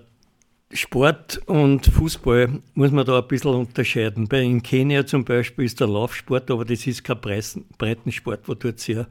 Sport 0.71 1.41
und 1.47 1.87
Fußball 1.87 2.61
muss 2.75 2.91
man 2.91 3.07
da 3.07 3.19
ein 3.19 3.27
bisschen 3.27 3.55
unterscheiden. 3.55 4.29
Bei 4.29 4.43
in 4.43 4.63
Kenia 4.63 5.07
zum 5.07 5.25
Beispiel 5.25 5.65
ist 5.65 5.81
der 5.81 5.87
Laufsport, 5.87 6.51
aber 6.51 6.65
das 6.65 6.87
ist 6.87 7.05
kein 7.05 7.19
Breitensport, 7.21 8.47
wo 8.47 8.55
dort 8.55 8.79
sehr 8.79 9.07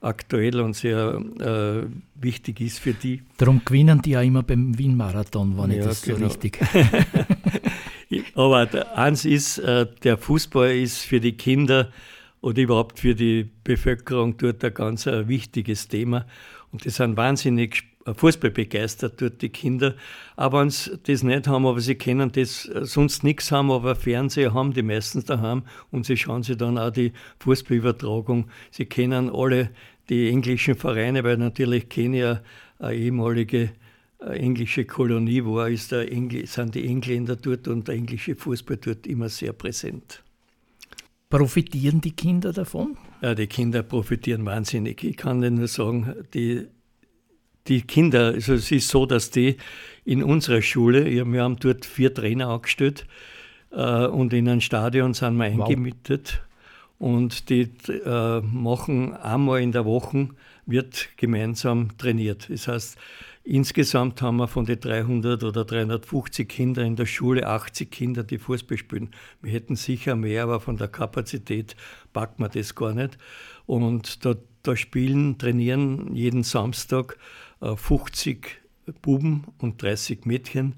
aktuell 0.00 0.60
und 0.60 0.74
sehr 0.74 1.20
äh, 1.40 1.86
wichtig 2.14 2.60
ist 2.60 2.78
für 2.78 2.92
die. 2.92 3.22
Darum 3.36 3.62
gewinnen 3.64 4.00
die 4.02 4.10
ja 4.10 4.22
immer 4.22 4.42
beim 4.42 4.78
Wien-Marathon, 4.78 5.58
wenn 5.58 5.72
ja, 5.72 5.78
ich 5.78 5.84
das 5.84 6.02
genau. 6.02 6.18
so 6.18 6.24
richtig. 6.24 6.58
Aber 8.34 8.96
eins 8.96 9.24
ist, 9.24 9.58
äh, 9.58 9.86
der 10.02 10.16
Fußball 10.16 10.70
ist 10.76 11.00
für 11.00 11.20
die 11.20 11.32
Kinder 11.32 11.90
oder 12.40 12.62
überhaupt 12.62 12.98
für 12.98 13.14
die 13.14 13.48
Bevölkerung 13.64 14.36
dort 14.36 14.64
ein 14.64 14.74
ganz 14.74 15.06
ein 15.06 15.28
wichtiges 15.28 15.88
Thema. 15.88 16.26
Und 16.72 16.84
die 16.84 16.90
sind 16.90 17.16
wahnsinnig 17.16 17.84
Fußball 18.14 18.50
begeistert 18.50 19.20
dort, 19.20 19.42
die 19.42 19.48
Kinder. 19.48 19.94
Aber 20.36 20.60
wenn 20.60 20.70
sie 20.70 20.98
das 21.02 21.22
nicht 21.22 21.46
haben, 21.46 21.66
aber 21.66 21.80
sie 21.80 21.94
können 21.94 22.32
das 22.32 22.66
äh, 22.66 22.84
sonst 22.84 23.24
nichts 23.24 23.52
haben, 23.52 23.70
aber 23.70 23.94
Fernseher 23.94 24.54
haben 24.54 24.72
die 24.72 24.82
meistens 24.82 25.24
daheim 25.24 25.64
und 25.90 26.06
sie 26.06 26.16
schauen 26.16 26.42
sich 26.42 26.56
dann 26.56 26.78
auch 26.78 26.90
die 26.90 27.12
Fußballübertragung. 27.40 28.48
Sie 28.70 28.86
kennen 28.86 29.30
alle 29.30 29.70
die 30.08 30.28
englischen 30.28 30.74
Vereine, 30.74 31.24
weil 31.24 31.36
natürlich 31.36 31.88
Kenia 31.88 32.42
eine 32.78 32.94
ehemalige 32.94 33.70
äh, 34.20 34.38
englische 34.38 34.84
Kolonie 34.84 35.44
war, 35.44 35.68
ist 35.68 35.92
der 35.92 36.10
Engl 36.10 36.46
sind 36.46 36.74
die 36.74 36.86
Engländer 36.86 37.36
dort 37.36 37.68
und 37.68 37.88
der 37.88 37.94
englische 37.94 38.34
Fußball 38.34 38.76
dort 38.76 39.06
immer 39.06 39.28
sehr 39.28 39.52
präsent. 39.52 40.22
Profitieren 41.30 42.00
die 42.00 42.10
Kinder 42.10 42.52
davon? 42.52 42.96
Ja, 43.22 43.36
die 43.36 43.46
Kinder 43.46 43.84
profitieren 43.84 44.44
wahnsinnig. 44.44 45.04
Ich 45.04 45.16
kann 45.16 45.38
nur 45.38 45.68
sagen, 45.68 46.12
die, 46.34 46.66
die 47.70 47.82
Kinder, 47.82 48.32
also 48.34 48.54
es 48.54 48.70
ist 48.70 48.88
so, 48.88 49.06
dass 49.06 49.30
die 49.30 49.56
in 50.04 50.22
unserer 50.22 50.60
Schule, 50.60 51.06
wir 51.06 51.42
haben 51.42 51.56
dort 51.56 51.86
vier 51.86 52.12
Trainer 52.12 52.48
angestellt 52.48 53.06
äh, 53.70 54.06
und 54.06 54.32
in 54.32 54.48
ein 54.48 54.60
Stadion 54.60 55.14
sind 55.14 55.36
wir 55.36 55.44
eingemietet. 55.44 56.42
Wow. 56.98 57.10
Und 57.12 57.48
die 57.48 57.70
äh, 57.88 58.40
machen 58.42 59.14
einmal 59.14 59.62
in 59.62 59.72
der 59.72 59.86
Woche, 59.86 60.28
wird 60.66 61.08
gemeinsam 61.16 61.96
trainiert. 61.96 62.50
Das 62.50 62.68
heißt, 62.68 62.98
insgesamt 63.44 64.20
haben 64.20 64.36
wir 64.36 64.48
von 64.48 64.66
den 64.66 64.80
300 64.80 65.42
oder 65.44 65.64
350 65.64 66.46
Kindern 66.48 66.86
in 66.86 66.96
der 66.96 67.06
Schule 67.06 67.46
80 67.46 67.90
Kinder, 67.90 68.22
die 68.22 68.38
Fußball 68.38 68.76
spielen. 68.76 69.10
Wir 69.40 69.52
hätten 69.52 69.76
sicher 69.76 70.14
mehr, 70.14 70.42
aber 70.42 70.60
von 70.60 70.76
der 70.76 70.88
Kapazität 70.88 71.74
packt 72.12 72.38
man 72.38 72.50
das 72.52 72.74
gar 72.74 72.92
nicht. 72.92 73.16
Und 73.64 74.24
da, 74.24 74.34
da 74.62 74.76
spielen, 74.76 75.38
trainieren 75.38 76.14
jeden 76.14 76.42
Samstag 76.42 77.16
50 77.60 78.60
Buben 79.02 79.44
und 79.58 79.82
30 79.82 80.24
Mädchen 80.24 80.74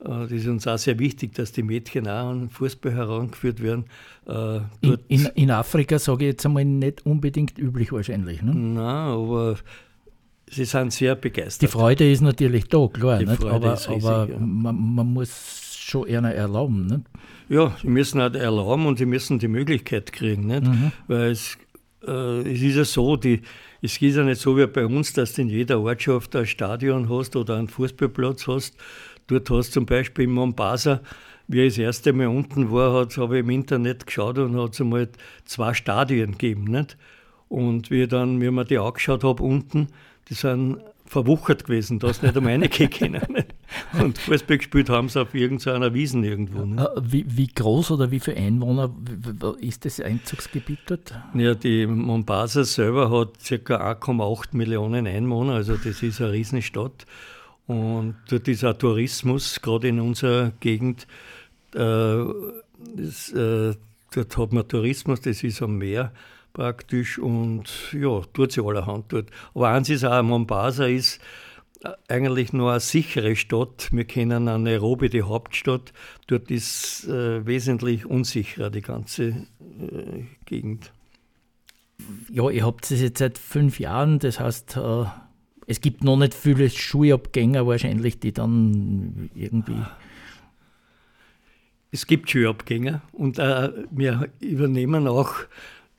äh, 0.00 0.04
das 0.04 0.32
ist 0.32 0.46
uns 0.46 0.66
auch 0.66 0.78
sehr 0.78 0.98
wichtig, 0.98 1.34
dass 1.34 1.52
die 1.52 1.62
Mädchen 1.62 2.06
auch 2.06 2.30
an 2.30 2.48
Fußball 2.50 2.92
herangeführt 2.92 3.62
werden. 3.62 3.86
Äh, 4.26 4.58
in, 4.80 4.98
in, 5.08 5.26
in, 5.34 5.50
Afrika 5.50 5.98
sage 5.98 6.24
ich 6.24 6.32
jetzt 6.32 6.46
einmal 6.46 6.64
nicht 6.64 7.06
unbedingt 7.06 7.58
üblich 7.58 7.92
wahrscheinlich. 7.92 8.42
Ne? 8.42 8.54
Nein, 8.54 8.84
aber 8.84 9.56
sie 10.48 10.64
sind 10.64 10.92
sehr 10.92 11.14
begeistert. 11.14 11.62
Die 11.62 11.72
Freude 11.72 12.10
ist 12.10 12.20
natürlich 12.20 12.68
da, 12.68 12.86
klar. 12.92 13.20
Aber, 13.48 13.72
riesig, 13.72 14.04
aber 14.04 14.28
ja. 14.30 14.38
man, 14.38 14.94
man, 14.94 15.06
muss 15.06 15.78
schon 15.78 16.06
eher 16.06 16.22
erlauben. 16.22 16.86
Nicht? 16.86 17.02
Ja, 17.48 17.76
sie 17.80 17.88
müssen 17.88 18.20
halt 18.20 18.36
erlauben 18.36 18.86
und 18.86 18.98
sie 18.98 19.06
müssen 19.06 19.38
die 19.38 19.48
Möglichkeit 19.48 20.12
kriegen. 20.12 20.46
Nicht? 20.46 20.64
Mhm. 20.64 20.92
Weil 21.06 21.30
es, 21.30 21.56
äh, 22.06 22.40
es 22.40 22.60
ist 22.60 22.76
ja 22.76 22.84
so, 22.84 23.16
die, 23.16 23.40
es 23.86 24.02
ist 24.02 24.16
ja 24.16 24.24
nicht 24.24 24.40
so 24.40 24.56
wie 24.56 24.66
bei 24.66 24.84
uns, 24.84 25.12
dass 25.12 25.34
du 25.34 25.42
in 25.42 25.48
jeder 25.48 25.80
Ortschaft 25.80 26.34
ein 26.36 26.46
Stadion 26.46 27.08
hast 27.08 27.36
oder 27.36 27.56
einen 27.56 27.68
Fußballplatz 27.68 28.46
hast 28.46 28.76
Dort 29.28 29.50
hast 29.50 29.68
du 29.68 29.72
zum 29.72 29.86
Beispiel 29.86 30.26
in 30.26 30.32
Mombasa, 30.32 31.00
wie 31.48 31.62
ich 31.62 31.74
das 31.74 31.78
erste 31.78 32.12
Mal 32.12 32.28
unten 32.28 32.70
war, 32.70 33.08
habe 33.16 33.36
ich 33.36 33.40
im 33.40 33.50
Internet 33.50 34.06
geschaut 34.06 34.38
und 34.38 34.56
hat 34.56 34.74
es 34.74 34.80
einmal 34.80 35.08
zwei 35.44 35.74
Stadien 35.74 36.32
gegeben. 36.32 36.64
Nicht? 36.64 36.96
Und 37.48 37.90
wie 37.90 38.06
dann, 38.06 38.40
wie 38.40 38.46
ich 38.46 38.52
mir 38.52 38.64
die 38.64 38.78
angeschaut 38.78 39.24
habe 39.24 39.42
unten, 39.42 39.88
die 40.28 40.34
sind 40.34 40.78
verwuchert 41.06 41.64
gewesen, 41.64 41.98
da 41.98 42.08
hast 42.08 42.22
nicht 42.22 42.36
um 42.36 42.46
eine 42.46 42.68
können. 42.68 43.22
Und 44.00 44.18
Fußball 44.18 44.58
gespielt 44.58 44.90
haben 44.90 45.08
sie 45.08 45.20
auf 45.20 45.34
irgendeiner 45.34 45.94
Wiesen 45.94 46.24
irgendwo. 46.24 46.64
Ne? 46.64 46.88
Äh, 46.96 47.00
wie, 47.02 47.24
wie, 47.28 47.46
groß 47.46 47.92
oder 47.92 48.10
wie 48.10 48.20
viele 48.20 48.36
Einwohner 48.36 48.94
ist 49.60 49.84
das 49.84 50.00
Einzugsgebiet 50.00 50.80
dort? 50.86 51.14
Ja, 51.34 51.54
die 51.54 51.86
Mombasa 51.86 52.64
selber 52.64 53.10
hat 53.10 53.38
ca. 53.64 53.92
1,8 53.92 54.56
Millionen 54.56 55.06
Einwohner, 55.06 55.54
also 55.54 55.76
das 55.76 56.02
ist 56.02 56.20
eine 56.20 56.32
Riesenstadt. 56.32 57.06
Und 57.66 58.16
dort 58.28 58.46
ist 58.46 58.64
auch 58.64 58.74
Tourismus, 58.74 59.60
gerade 59.60 59.88
in 59.88 60.00
unserer 60.00 60.52
Gegend. 60.60 61.06
Äh, 61.74 62.24
das, 62.96 63.32
äh, 63.32 63.74
dort 64.14 64.36
hat 64.36 64.52
man 64.52 64.68
Tourismus, 64.68 65.20
das 65.20 65.42
ist 65.42 65.62
am 65.62 65.78
Meer 65.78 66.12
praktisch 66.56 67.18
und 67.18 67.92
ja, 67.92 68.22
tut 68.32 68.52
sich 68.52 68.64
allerhand 68.64 69.12
dort. 69.12 69.28
Aber 69.54 69.68
eins 69.68 69.90
ist 69.90 70.04
auch, 70.04 70.22
Mombasa 70.22 70.86
ist 70.86 71.20
eigentlich 72.08 72.54
nur 72.54 72.70
eine 72.70 72.80
sichere 72.80 73.36
Stadt. 73.36 73.90
Wir 73.92 74.04
kennen 74.04 74.48
an 74.48 74.62
Nairobi 74.62 75.10
die 75.10 75.22
Hauptstadt. 75.22 75.92
Dort 76.28 76.50
ist 76.50 77.06
äh, 77.08 77.44
wesentlich 77.44 78.06
unsicherer 78.06 78.70
die 78.70 78.80
ganze 78.80 79.24
äh, 79.26 80.24
Gegend. 80.46 80.92
Ja, 82.30 82.48
ihr 82.48 82.64
habt 82.64 82.90
es 82.90 83.02
jetzt 83.02 83.18
seit 83.18 83.36
fünf 83.36 83.78
Jahren, 83.78 84.18
das 84.18 84.40
heißt, 84.40 84.78
äh, 84.78 85.04
es 85.66 85.82
gibt 85.82 86.04
noch 86.04 86.16
nicht 86.16 86.32
viele 86.32 86.70
Schulabgänger 86.70 87.66
wahrscheinlich, 87.66 88.18
die 88.18 88.32
dann 88.32 89.28
irgendwie. 89.34 89.82
Es 91.90 92.06
gibt 92.06 92.30
Schulabgänger 92.30 93.02
und 93.12 93.38
äh, 93.38 93.72
wir 93.90 94.30
übernehmen 94.40 95.06
auch, 95.06 95.34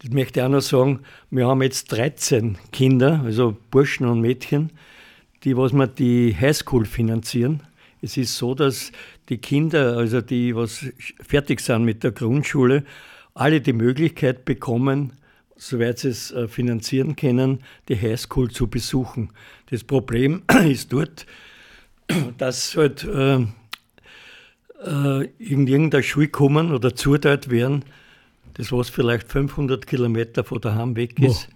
das 0.08 0.14
möchte 0.14 0.40
ich 0.40 0.46
auch 0.46 0.50
noch 0.50 0.62
sagen, 0.62 1.02
wir 1.32 1.48
haben 1.48 1.62
jetzt 1.62 1.92
13 1.92 2.58
Kinder, 2.72 3.22
also 3.26 3.58
Burschen 3.72 4.08
und 4.08 4.22
Mädchen, 4.22 4.72
die, 5.44 5.58
was 5.58 5.74
wir 5.74 5.88
die 5.88 6.34
Highschool 6.34 6.86
finanzieren. 6.86 7.62
Es 8.02 8.16
ist 8.16 8.38
so, 8.38 8.56
dass 8.56 8.94
die 9.28 9.38
Kinder, 9.38 9.98
also 9.98 10.22
die, 10.22 10.56
was 10.56 10.86
fertig 11.22 11.60
sind 11.60 11.84
mit 11.84 12.06
der 12.06 12.12
Grundschule, 12.12 12.86
alle 13.34 13.60
die 13.60 13.74
Möglichkeit 13.74 14.46
bekommen, 14.46 15.12
soweit 15.58 16.00
sie 16.00 16.10
es 16.10 16.32
äh, 16.32 16.48
finanzieren 16.48 17.18
können, 17.18 17.60
die 17.90 18.00
Highschool 18.00 18.50
zu 18.50 18.68
besuchen. 18.68 19.32
Das 19.70 19.84
Problem 19.84 20.44
ist 20.66 20.94
dort, 20.94 21.26
dass 22.38 22.78
halt 22.78 23.04
äh, 23.04 23.40
äh, 24.86 25.28
in 25.38 25.68
irgendeiner 25.68 26.04
Schule 26.04 26.30
kommen 26.30 26.72
oder 26.72 26.96
zuteilt 26.96 27.50
werden, 27.50 27.84
das 28.58 28.72
was 28.72 28.90
vielleicht 28.90 29.32
500 29.32 29.86
Kilometer 29.86 30.44
von 30.44 30.60
daheim 30.60 30.96
weg 30.96 31.20
ist. 31.20 31.50
Oh. 31.50 31.54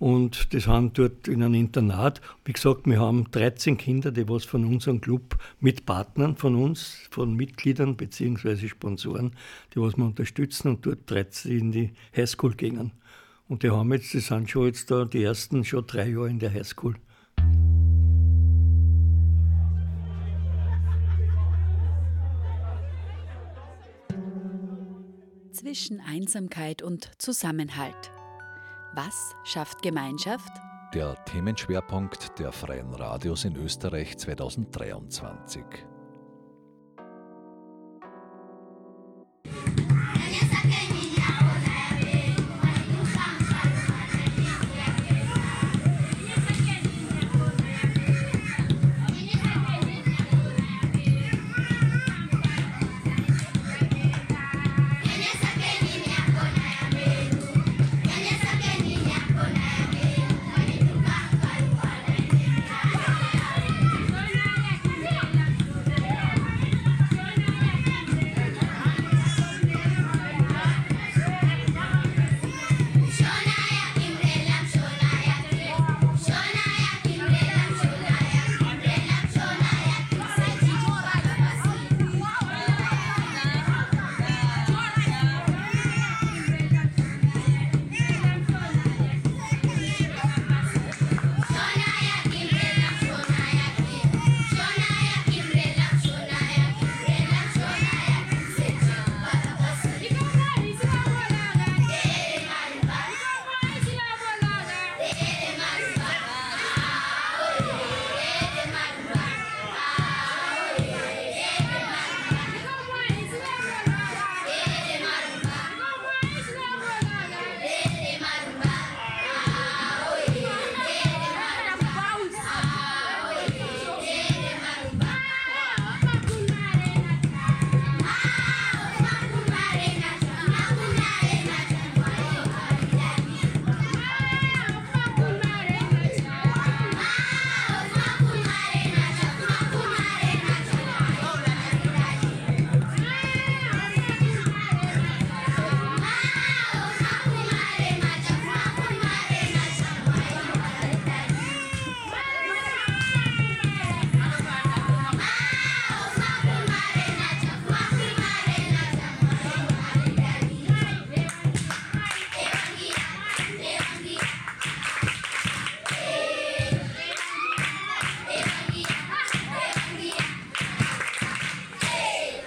Und 0.00 0.54
das 0.54 0.66
haben 0.66 0.94
dort 0.94 1.28
in 1.28 1.42
einem 1.42 1.52
Internat. 1.52 2.22
Wie 2.46 2.54
gesagt, 2.54 2.86
wir 2.86 2.98
haben 2.98 3.30
13 3.30 3.76
Kinder, 3.76 4.10
die 4.10 4.26
was 4.26 4.46
von 4.46 4.64
unserem 4.64 5.02
Club 5.02 5.36
mit 5.60 5.84
Partnern 5.84 6.36
von 6.36 6.54
uns, 6.54 7.06
von 7.10 7.36
Mitgliedern 7.36 7.96
bzw. 7.96 8.68
Sponsoren, 8.68 9.32
die 9.74 9.80
was 9.80 9.98
wir 9.98 10.06
unterstützen 10.06 10.68
und 10.68 10.86
dort 10.86 11.10
13 11.10 11.58
in 11.58 11.72
die 11.72 11.90
Highschool 12.16 12.54
gehen. 12.54 12.92
Und 13.46 13.62
die 13.62 13.70
haben 13.70 13.92
jetzt, 13.92 14.14
die 14.14 14.20
sind 14.20 14.48
schon 14.48 14.66
jetzt 14.66 14.90
da, 14.90 15.04
die 15.04 15.22
ersten 15.22 15.64
schon 15.66 15.86
drei 15.86 16.08
Jahre 16.08 16.30
in 16.30 16.38
der 16.38 16.54
Highschool. 16.54 16.94
Zwischen 25.60 26.00
Einsamkeit 26.00 26.80
und 26.80 27.10
Zusammenhalt. 27.18 28.10
Was 28.94 29.34
schafft 29.44 29.82
Gemeinschaft? 29.82 30.50
Der 30.94 31.22
Themenschwerpunkt 31.26 32.38
der 32.38 32.50
Freien 32.50 32.94
Radios 32.94 33.44
in 33.44 33.56
Österreich 33.56 34.16
2023. 34.16 35.62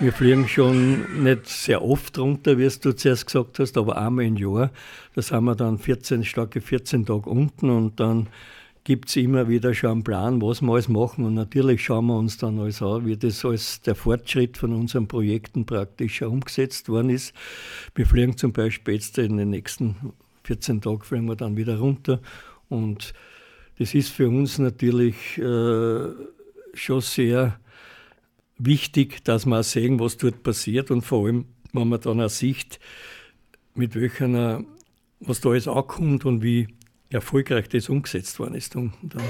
wir 0.04 0.12
fliegen 0.12 0.50
schon 0.50 1.24
nicht 1.24 1.48
sehr 1.48 1.82
oft 1.82 2.20
runter, 2.20 2.58
wie 2.58 2.68
du 2.68 2.94
zuerst 2.94 3.26
gesagt 3.26 3.60
hast, 3.60 3.78
aber 3.78 3.98
einmal 3.98 4.26
im 4.26 4.36
Jahr. 4.36 4.70
Da 5.16 5.22
sind 5.22 5.46
wir 5.46 5.56
dann 5.56 5.78
14, 5.78 6.26
starke 6.26 6.60
14 6.60 7.06
Tage 7.06 7.30
unten 7.30 7.70
und 7.70 8.02
dann 8.02 8.28
gibt 8.84 9.08
es 9.08 9.16
immer 9.16 9.48
wieder 9.48 9.74
schon 9.74 9.92
einen 9.92 10.04
Plan, 10.04 10.42
was 10.42 10.62
wir 10.62 10.74
alles 10.74 10.90
machen. 10.90 11.24
Und 11.24 11.36
natürlich 11.36 11.86
schauen 11.86 12.08
wir 12.08 12.18
uns 12.18 12.38
dann 12.38 12.60
alles 12.60 12.82
an, 12.82 13.06
wie 13.06 13.16
das 13.16 13.46
alles 13.46 13.82
der 13.82 13.96
Fortschritt 13.96 14.58
von 14.58 14.74
unseren 14.74 15.08
Projekten 15.08 15.66
praktisch 15.66 16.22
umgesetzt 16.22 16.90
worden 16.90 17.10
ist. 17.10 17.34
Wir 17.96 18.06
fliegen 18.06 18.36
zum 18.36 18.52
Beispiel 18.52 18.96
jetzt 18.96 19.18
in 19.18 19.38
den 19.38 19.52
nächsten 19.52 19.96
14 20.44 20.82
Tagen 20.82 21.02
fliegen 21.02 21.26
wir 21.28 21.38
dann 21.38 21.56
wieder 21.56 21.80
runter. 21.80 22.20
Und 22.68 23.14
das 23.80 23.94
ist 23.94 24.10
für 24.10 24.28
uns 24.28 24.60
natürlich 24.60 25.38
äh, 25.38 26.10
schon 26.74 27.00
sehr 27.00 27.58
wichtig, 28.58 29.24
dass 29.24 29.46
auch 29.48 29.64
sehen, 29.64 30.00
was 30.00 30.18
dort 30.18 30.44
passiert 30.44 30.92
und 30.92 31.02
vor 31.02 31.26
allem, 31.26 31.46
wenn 31.72 31.88
man 31.88 32.02
dann 32.02 32.22
auch 32.22 32.30
sieht, 32.30 32.80
mit 33.76 33.96
welcher, 33.96 34.64
was 35.20 35.42
da 35.42 35.50
alles 35.50 35.68
ankommt 35.68 36.26
und 36.26 36.44
wie 36.44 36.68
erfolgreich 37.10 37.70
das 37.70 37.90
umgesetzt 37.90 38.40
worden 38.40 38.56
ist. 38.56 38.76
Und 38.76 38.94
dann 39.02 39.24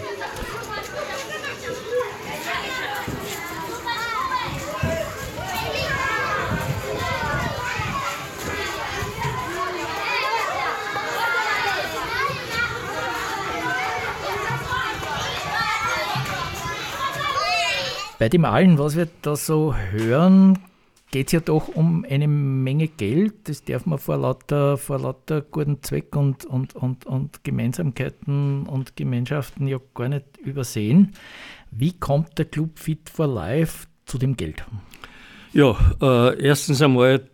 Bei 18.24 18.30
dem 18.30 18.46
allen, 18.46 18.78
was 18.78 18.96
wir 18.96 19.10
da 19.22 19.36
so 19.36 19.76
hören, 19.76 20.58
geht 21.12 21.28
es 21.28 21.34
ja 21.34 21.42
doch 21.42 21.68
um 21.68 22.06
eine 22.10 22.30
Menge 22.30 22.88
Geld. 22.88 23.50
Das 23.50 23.66
darf 23.66 23.86
man 23.86 24.00
vor 24.00 24.16
lauter, 24.16 24.78
vor 24.78 24.98
lauter 24.98 25.42
guten 25.42 25.84
Zweck 25.84 26.16
und, 26.16 26.46
und, 26.46 26.74
und, 26.74 27.06
und 27.06 27.44
Gemeinsamkeiten 27.44 28.66
und 28.66 28.96
Gemeinschaften 28.96 29.68
ja 29.68 29.78
gar 29.94 30.08
nicht 30.08 30.38
übersehen. 30.38 31.12
Wie 31.70 31.92
kommt 31.92 32.38
der 32.38 32.46
Club 32.46 32.80
Fit 32.80 33.10
for 33.10 33.28
Life 33.28 33.88
zu 34.06 34.18
dem 34.18 34.38
Geld? 34.38 34.64
Ja, 35.52 35.76
äh, 36.02 36.42
erstens 36.42 36.82
einmal 36.82 37.28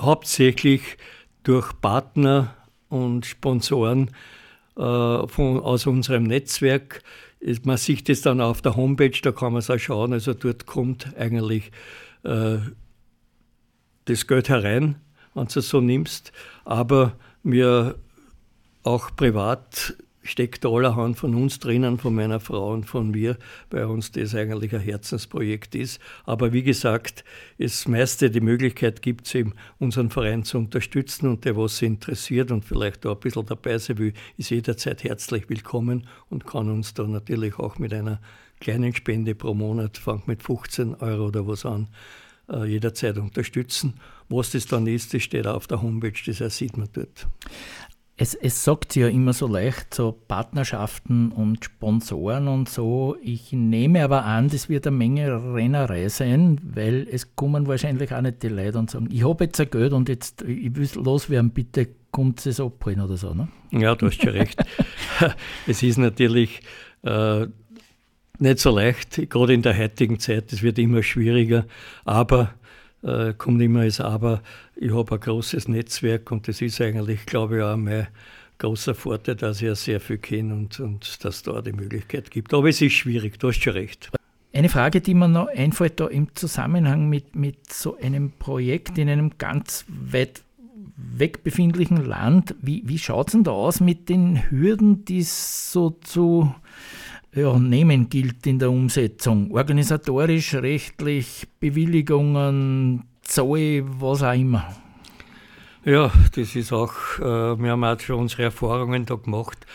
hauptsächlich 0.00 0.96
durch 1.42 1.78
Partner 1.82 2.56
und 2.88 3.26
Sponsoren 3.26 4.08
äh, 4.78 5.26
von, 5.26 5.60
aus 5.60 5.86
unserem 5.86 6.22
Netzwerk. 6.22 7.02
Man 7.62 7.76
sieht 7.76 8.08
es 8.08 8.22
dann 8.22 8.40
auf 8.40 8.62
der 8.62 8.76
Homepage, 8.76 9.18
da 9.22 9.32
kann 9.32 9.52
man 9.52 9.60
es 9.60 9.70
auch 9.70 9.78
schauen. 9.78 10.12
Also 10.12 10.34
dort 10.34 10.66
kommt 10.66 11.16
eigentlich 11.16 11.70
äh, 12.24 12.58
das 14.06 14.26
Geld 14.26 14.48
herein, 14.48 14.96
wenn 15.34 15.46
du 15.46 15.60
es 15.60 15.68
so 15.68 15.80
nimmst. 15.80 16.32
Aber 16.64 17.16
mir 17.42 17.96
auch 18.82 19.14
privat 19.14 19.96
steckt 20.26 20.66
allerhand 20.66 21.16
von 21.16 21.34
uns 21.34 21.58
drinnen, 21.58 21.98
von 21.98 22.14
meiner 22.14 22.40
Frau 22.40 22.72
und 22.72 22.84
von 22.84 23.10
mir, 23.10 23.38
bei 23.70 23.86
uns 23.86 24.12
das 24.12 24.34
eigentlich 24.34 24.74
ein 24.74 24.80
Herzensprojekt 24.80 25.74
ist. 25.74 26.00
Aber 26.24 26.52
wie 26.52 26.62
gesagt, 26.62 27.24
das 27.58 27.88
meiste 27.88 28.30
die 28.30 28.40
Möglichkeit 28.40 29.02
gibt 29.02 29.26
es 29.26 29.34
eben, 29.34 29.54
unseren 29.78 30.10
Verein 30.10 30.44
zu 30.44 30.58
unterstützen 30.58 31.28
und 31.28 31.44
der, 31.44 31.56
was 31.56 31.80
interessiert 31.82 32.50
und 32.50 32.64
vielleicht 32.64 33.04
da 33.04 33.12
ein 33.12 33.20
bisschen 33.20 33.46
dabei 33.46 33.78
sein 33.78 33.98
will, 33.98 34.12
ist 34.36 34.50
jederzeit 34.50 35.04
herzlich 35.04 35.48
willkommen 35.48 36.06
und 36.28 36.46
kann 36.46 36.68
uns 36.68 36.94
da 36.94 37.04
natürlich 37.04 37.58
auch 37.58 37.78
mit 37.78 37.92
einer 37.94 38.20
kleinen 38.60 38.94
Spende 38.94 39.34
pro 39.34 39.54
Monat, 39.54 39.98
fängt 39.98 40.26
mit 40.28 40.42
15 40.42 40.96
Euro 40.96 41.26
oder 41.28 41.46
was 41.46 41.64
an, 41.64 41.88
äh, 42.48 42.64
jederzeit 42.64 43.18
unterstützen. 43.18 43.94
Was 44.28 44.50
das 44.50 44.66
dann 44.66 44.86
ist, 44.86 45.14
das 45.14 45.22
steht 45.22 45.46
auf 45.46 45.66
der 45.66 45.82
Homepage, 45.82 46.12
das 46.26 46.56
sieht 46.56 46.76
man 46.76 46.88
dort. 46.92 47.26
Es, 48.18 48.34
es 48.34 48.64
sagt 48.64 48.96
ja 48.96 49.08
immer 49.08 49.34
so 49.34 49.46
leicht, 49.46 49.92
so 49.92 50.10
Partnerschaften 50.12 51.30
und 51.32 51.62
Sponsoren 51.62 52.48
und 52.48 52.66
so. 52.66 53.14
Ich 53.20 53.52
nehme 53.52 54.02
aber 54.02 54.24
an, 54.24 54.48
das 54.48 54.70
wird 54.70 54.86
eine 54.86 54.96
Menge 54.96 55.54
Rennerei 55.54 56.08
sein, 56.08 56.58
weil 56.62 57.06
es 57.10 57.36
kommen 57.36 57.66
wahrscheinlich 57.66 58.14
auch 58.14 58.22
nicht 58.22 58.42
die 58.42 58.48
Leute 58.48 58.78
und 58.78 58.90
sagen, 58.90 59.10
ich 59.12 59.22
habe 59.22 59.44
jetzt 59.44 59.60
ein 59.60 59.68
Geld 59.68 59.92
und 59.92 60.08
jetzt, 60.08 60.40
ich 60.42 60.74
will 60.74 60.88
loswerden, 60.94 61.50
bitte 61.50 61.88
kommt 62.10 62.46
es 62.46 62.58
abholen 62.58 63.02
oder 63.02 63.18
so. 63.18 63.34
Ne? 63.34 63.48
Ja, 63.70 63.94
du 63.94 64.06
hast 64.06 64.22
schon 64.22 64.30
recht. 64.30 64.64
es 65.66 65.82
ist 65.82 65.98
natürlich 65.98 66.62
äh, 67.02 67.46
nicht 68.38 68.58
so 68.60 68.70
leicht, 68.70 69.28
gerade 69.28 69.52
in 69.52 69.60
der 69.60 69.76
heutigen 69.76 70.18
Zeit, 70.18 70.54
es 70.54 70.62
wird 70.62 70.78
immer 70.78 71.02
schwieriger, 71.02 71.66
aber 72.06 72.54
äh, 73.02 73.34
kommt 73.34 73.60
immer 73.62 73.80
als 73.80 74.00
Aber, 74.00 74.42
ich 74.74 74.92
habe 74.92 75.14
ein 75.14 75.20
großes 75.20 75.68
Netzwerk 75.68 76.30
und 76.30 76.48
das 76.48 76.60
ist 76.60 76.80
eigentlich, 76.80 77.26
glaube 77.26 77.58
ich, 77.58 77.62
auch 77.62 77.76
mein 77.76 78.08
großer 78.58 78.94
Vorteil, 78.94 79.36
dass 79.36 79.62
ich 79.62 79.74
sehr 79.78 80.00
viel 80.00 80.18
kenne 80.18 80.54
und, 80.54 80.80
und 80.80 81.24
dass 81.24 81.42
da 81.42 81.60
die 81.60 81.72
Möglichkeit 81.72 82.30
gibt. 82.30 82.54
Aber 82.54 82.68
es 82.68 82.80
ist 82.80 82.94
schwierig, 82.94 83.38
du 83.38 83.48
hast 83.48 83.62
schon 83.62 83.74
recht. 83.74 84.10
Eine 84.52 84.70
Frage, 84.70 85.02
die 85.02 85.12
mir 85.12 85.28
noch 85.28 85.48
einfällt, 85.48 86.00
da 86.00 86.06
im 86.06 86.34
Zusammenhang 86.34 87.10
mit, 87.10 87.36
mit 87.36 87.70
so 87.72 87.98
einem 87.98 88.32
Projekt 88.38 88.96
in 88.96 89.08
einem 89.10 89.32
ganz 89.36 89.84
weit 89.88 90.42
weg 90.96 91.44
befindlichen 91.44 92.04
Land, 92.04 92.54
wie, 92.62 92.82
wie 92.86 92.98
schaut 92.98 93.28
es 93.28 93.32
denn 93.32 93.44
da 93.44 93.50
aus 93.50 93.80
mit 93.80 94.08
den 94.08 94.50
Hürden, 94.50 95.04
die 95.04 95.18
es 95.18 95.70
so 95.72 95.90
zu 95.90 96.54
ja, 97.36 97.58
nehmen 97.58 98.08
gilt 98.08 98.46
in 98.46 98.58
der 98.58 98.70
Umsetzung. 98.70 99.50
Organisatorisch, 99.52 100.54
rechtlich, 100.54 101.46
Bewilligungen, 101.60 103.04
Zoll, 103.22 103.84
was 104.00 104.22
auch 104.22 104.32
immer. 104.32 104.74
Ja, 105.84 106.10
das 106.34 106.56
ist 106.56 106.72
auch, 106.72 106.94
äh, 107.18 107.22
wir 107.22 107.70
haben 107.70 107.84
auch 107.84 108.00
schon 108.00 108.20
unsere 108.20 108.44
Erfahrungen 108.44 109.04
da 109.04 109.14
gemacht. 109.14 109.66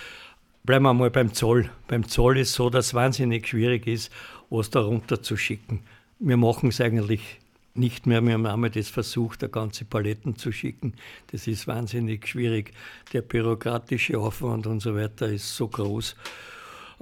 Bleiben 0.63 0.83
wir 0.83 0.93
mal 0.93 1.09
beim 1.09 1.33
Zoll. 1.33 1.69
Beim 1.87 2.07
Zoll 2.07 2.39
ist 2.39 2.53
so, 2.53 2.69
dass 2.69 2.87
es 2.87 2.93
wahnsinnig 2.93 3.47
schwierig 3.47 3.87
ist, 3.87 4.11
was 4.49 4.69
da 4.69 4.81
runter 4.81 5.21
zu 5.21 5.37
schicken. 5.37 5.81
Wir 6.19 6.37
machen 6.37 6.69
es 6.69 6.81
eigentlich 6.81 7.39
nicht 7.73 8.07
mehr. 8.07 8.21
Wir 8.21 8.33
haben 8.33 8.45
einmal 8.45 8.69
das 8.69 8.89
versucht, 8.89 9.43
eine 9.43 9.51
ganze 9.51 9.85
Paletten 9.85 10.35
zu 10.35 10.51
schicken. 10.51 10.93
Das 11.31 11.47
ist 11.47 11.67
wahnsinnig 11.67 12.27
schwierig. 12.27 12.73
Der 13.13 13.21
bürokratische 13.21 14.19
Aufwand 14.19 14.67
und 14.67 14.81
so 14.81 14.95
weiter 14.95 15.27
ist 15.27 15.55
so 15.55 15.67
groß. 15.67 16.15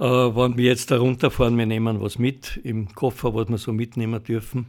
Äh, 0.00 0.04
wenn 0.04 0.56
wir 0.56 0.64
jetzt 0.64 0.90
da 0.90 0.98
runterfahren, 0.98 1.58
wir 1.58 1.66
nehmen 1.66 2.00
was 2.00 2.18
mit 2.18 2.58
im 2.64 2.88
Koffer, 2.94 3.34
was 3.34 3.50
wir 3.50 3.58
so 3.58 3.72
mitnehmen 3.72 4.24
dürfen. 4.24 4.66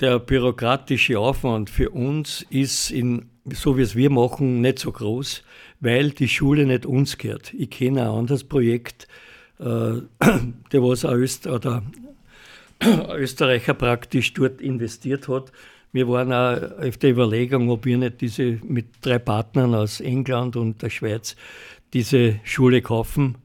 Der 0.00 0.18
bürokratische 0.18 1.20
Aufwand 1.20 1.70
für 1.70 1.90
uns 1.90 2.44
ist, 2.50 2.90
in, 2.90 3.26
so 3.44 3.78
wie 3.78 3.82
es 3.82 3.94
wir 3.94 4.10
machen, 4.10 4.60
nicht 4.60 4.80
so 4.80 4.90
groß, 4.90 5.44
weil 5.78 6.10
die 6.10 6.26
Schule 6.26 6.66
nicht 6.66 6.86
uns 6.86 7.18
gehört. 7.18 7.54
Ich 7.54 7.70
kenne 7.70 8.02
ein 8.02 8.08
anderes 8.08 8.42
Projekt, 8.42 9.06
äh, 9.60 10.00
der 10.72 10.82
was 10.82 11.04
ein 11.04 11.14
Öst 11.14 11.46
oder 11.46 11.84
Österreicher 13.16 13.74
praktisch 13.74 14.34
dort 14.34 14.60
investiert 14.60 15.28
hat. 15.28 15.52
Wir 15.92 16.08
waren 16.08 16.32
auch 16.32 16.84
auf 16.84 16.96
der 16.96 17.10
Überlegung, 17.10 17.70
ob 17.70 17.84
wir 17.84 17.96
nicht 17.96 18.20
diese 18.20 18.58
mit 18.64 18.86
drei 19.02 19.20
Partnern 19.20 19.72
aus 19.76 20.00
England 20.00 20.56
und 20.56 20.82
der 20.82 20.90
Schweiz 20.90 21.36
diese 21.92 22.40
Schule 22.42 22.82
kaufen 22.82 23.36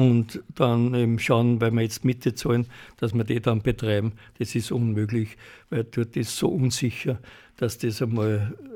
und 0.00 0.42
dann 0.54 0.94
eben 0.94 1.18
schauen, 1.18 1.60
weil 1.60 1.70
wir 1.72 1.82
jetzt 1.82 2.04
Miete 2.04 2.34
zahlen, 2.34 2.66
dass 2.96 3.14
wir 3.14 3.24
die 3.24 3.40
dann 3.40 3.60
betreiben. 3.60 4.12
Das 4.38 4.54
ist 4.54 4.72
unmöglich, 4.72 5.36
weil 5.68 5.84
dort 5.84 6.16
ist 6.16 6.36
so 6.36 6.48
unsicher, 6.48 7.18
dass 7.56 7.78
das 7.78 8.00
einmal 8.00 8.54
äh, 8.58 8.66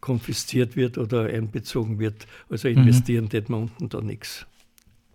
konfisziert 0.00 0.76
wird 0.76 0.98
oder 0.98 1.24
einbezogen 1.24 1.98
wird. 1.98 2.26
Also 2.48 2.68
mhm. 2.68 2.78
investieren 2.78 3.28
mhm. 3.32 3.44
man 3.48 3.62
unten 3.62 3.88
da 3.88 4.00
nichts. 4.00 4.46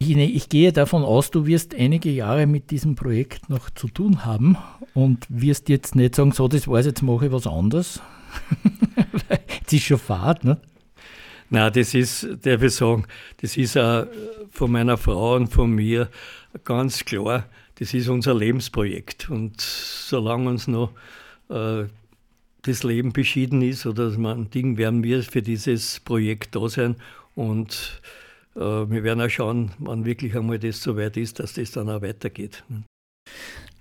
Ich, 0.01 0.15
ich, 0.15 0.47
gehe 0.47 0.71
davon 0.71 1.03
aus, 1.03 1.29
du 1.29 1.45
wirst 1.45 1.75
einige 1.75 2.09
Jahre 2.09 2.47
mit 2.47 2.71
diesem 2.71 2.95
Projekt 2.95 3.49
noch 3.49 3.69
zu 3.69 3.89
tun 3.89 4.25
haben 4.25 4.57
und 4.93 5.25
wirst 5.27 5.67
jetzt 5.67 5.95
nicht 5.95 6.15
sagen, 6.15 6.31
so, 6.31 6.47
das 6.47 6.67
weiß 6.67 6.85
jetzt 6.85 7.01
mache 7.01 7.25
ich 7.25 7.31
was 7.31 7.47
anderes. 7.47 8.01
Jetzt 9.59 9.73
ist 9.73 9.83
schon 9.83 9.97
Fahrt, 9.97 10.43
ne? 10.43 10.57
Na, 11.49 11.69
das 11.71 11.95
ist, 11.95 12.27
darf 12.43 12.61
ich 12.61 12.75
sagen, 12.75 13.05
das 13.37 13.57
ist 13.57 13.75
auch 13.77 14.05
von 14.51 14.71
meiner 14.71 14.97
Frau 14.97 15.35
und 15.35 15.47
von 15.47 15.71
mir 15.71 16.09
ganz 16.63 17.05
klar, 17.05 17.45
das 17.75 17.93
ist 17.93 18.07
unser 18.07 18.35
Lebensprojekt. 18.35 19.29
Und 19.29 19.59
solange 19.61 20.49
uns 20.49 20.67
noch 20.67 20.91
äh, 21.49 21.85
das 22.61 22.83
Leben 22.83 23.13
beschieden 23.13 23.61
ist 23.61 23.85
oder 23.85 24.11
ein 24.11 24.49
Ding, 24.51 24.77
werden 24.77 25.03
wir 25.03 25.23
für 25.23 25.41
dieses 25.41 25.99
Projekt 26.01 26.55
da 26.55 26.69
sein. 26.69 26.97
Und 27.35 28.01
äh, 28.55 28.59
wir 28.59 29.03
werden 29.03 29.21
auch 29.21 29.29
schauen, 29.29 29.71
wann 29.79 30.05
wirklich 30.05 30.35
einmal 30.35 30.59
das 30.59 30.83
so 30.83 30.97
weit 30.97 31.17
ist, 31.17 31.39
dass 31.39 31.53
das 31.53 31.71
dann 31.71 31.89
auch 31.89 32.01
weitergeht. 32.01 32.63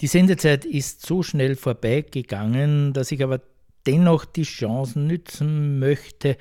Die 0.02 0.08
Sendezeit 0.08 0.66
ist 0.66 1.06
so 1.06 1.24
schnell 1.24 1.56
vorbeigegangen, 1.56 2.94
dass 2.94 3.12
ich 3.12 3.22
aber 3.22 3.42
dennoch 3.86 4.26
die 4.26 4.44
Chance 4.44 5.00
nützen 5.00 5.80
möchte, 5.80 6.38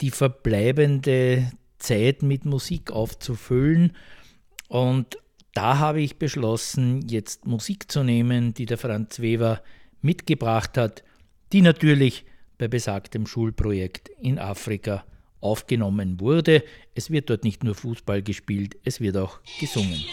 die 0.00 0.10
verbleibende 0.10 1.50
Zeit 1.78 2.22
mit 2.22 2.44
Musik 2.44 2.90
aufzufüllen. 2.90 3.96
Und 4.68 5.18
da 5.54 5.78
habe 5.78 6.00
ich 6.00 6.18
beschlossen, 6.18 7.06
jetzt 7.08 7.46
Musik 7.46 7.90
zu 7.90 8.02
nehmen, 8.02 8.54
die 8.54 8.66
der 8.66 8.78
Franz 8.78 9.20
Weber 9.20 9.62
mitgebracht 10.00 10.78
hat, 10.78 11.02
die 11.52 11.62
natürlich 11.62 12.24
bei 12.58 12.68
besagtem 12.68 13.26
Schulprojekt 13.26 14.08
in 14.20 14.38
Afrika 14.38 15.04
aufgenommen 15.40 16.20
wurde. 16.20 16.62
Es 16.94 17.10
wird 17.10 17.30
dort 17.30 17.44
nicht 17.44 17.64
nur 17.64 17.74
Fußball 17.74 18.22
gespielt, 18.22 18.76
es 18.84 19.00
wird 19.00 19.16
auch 19.16 19.40
gesungen. 19.58 20.04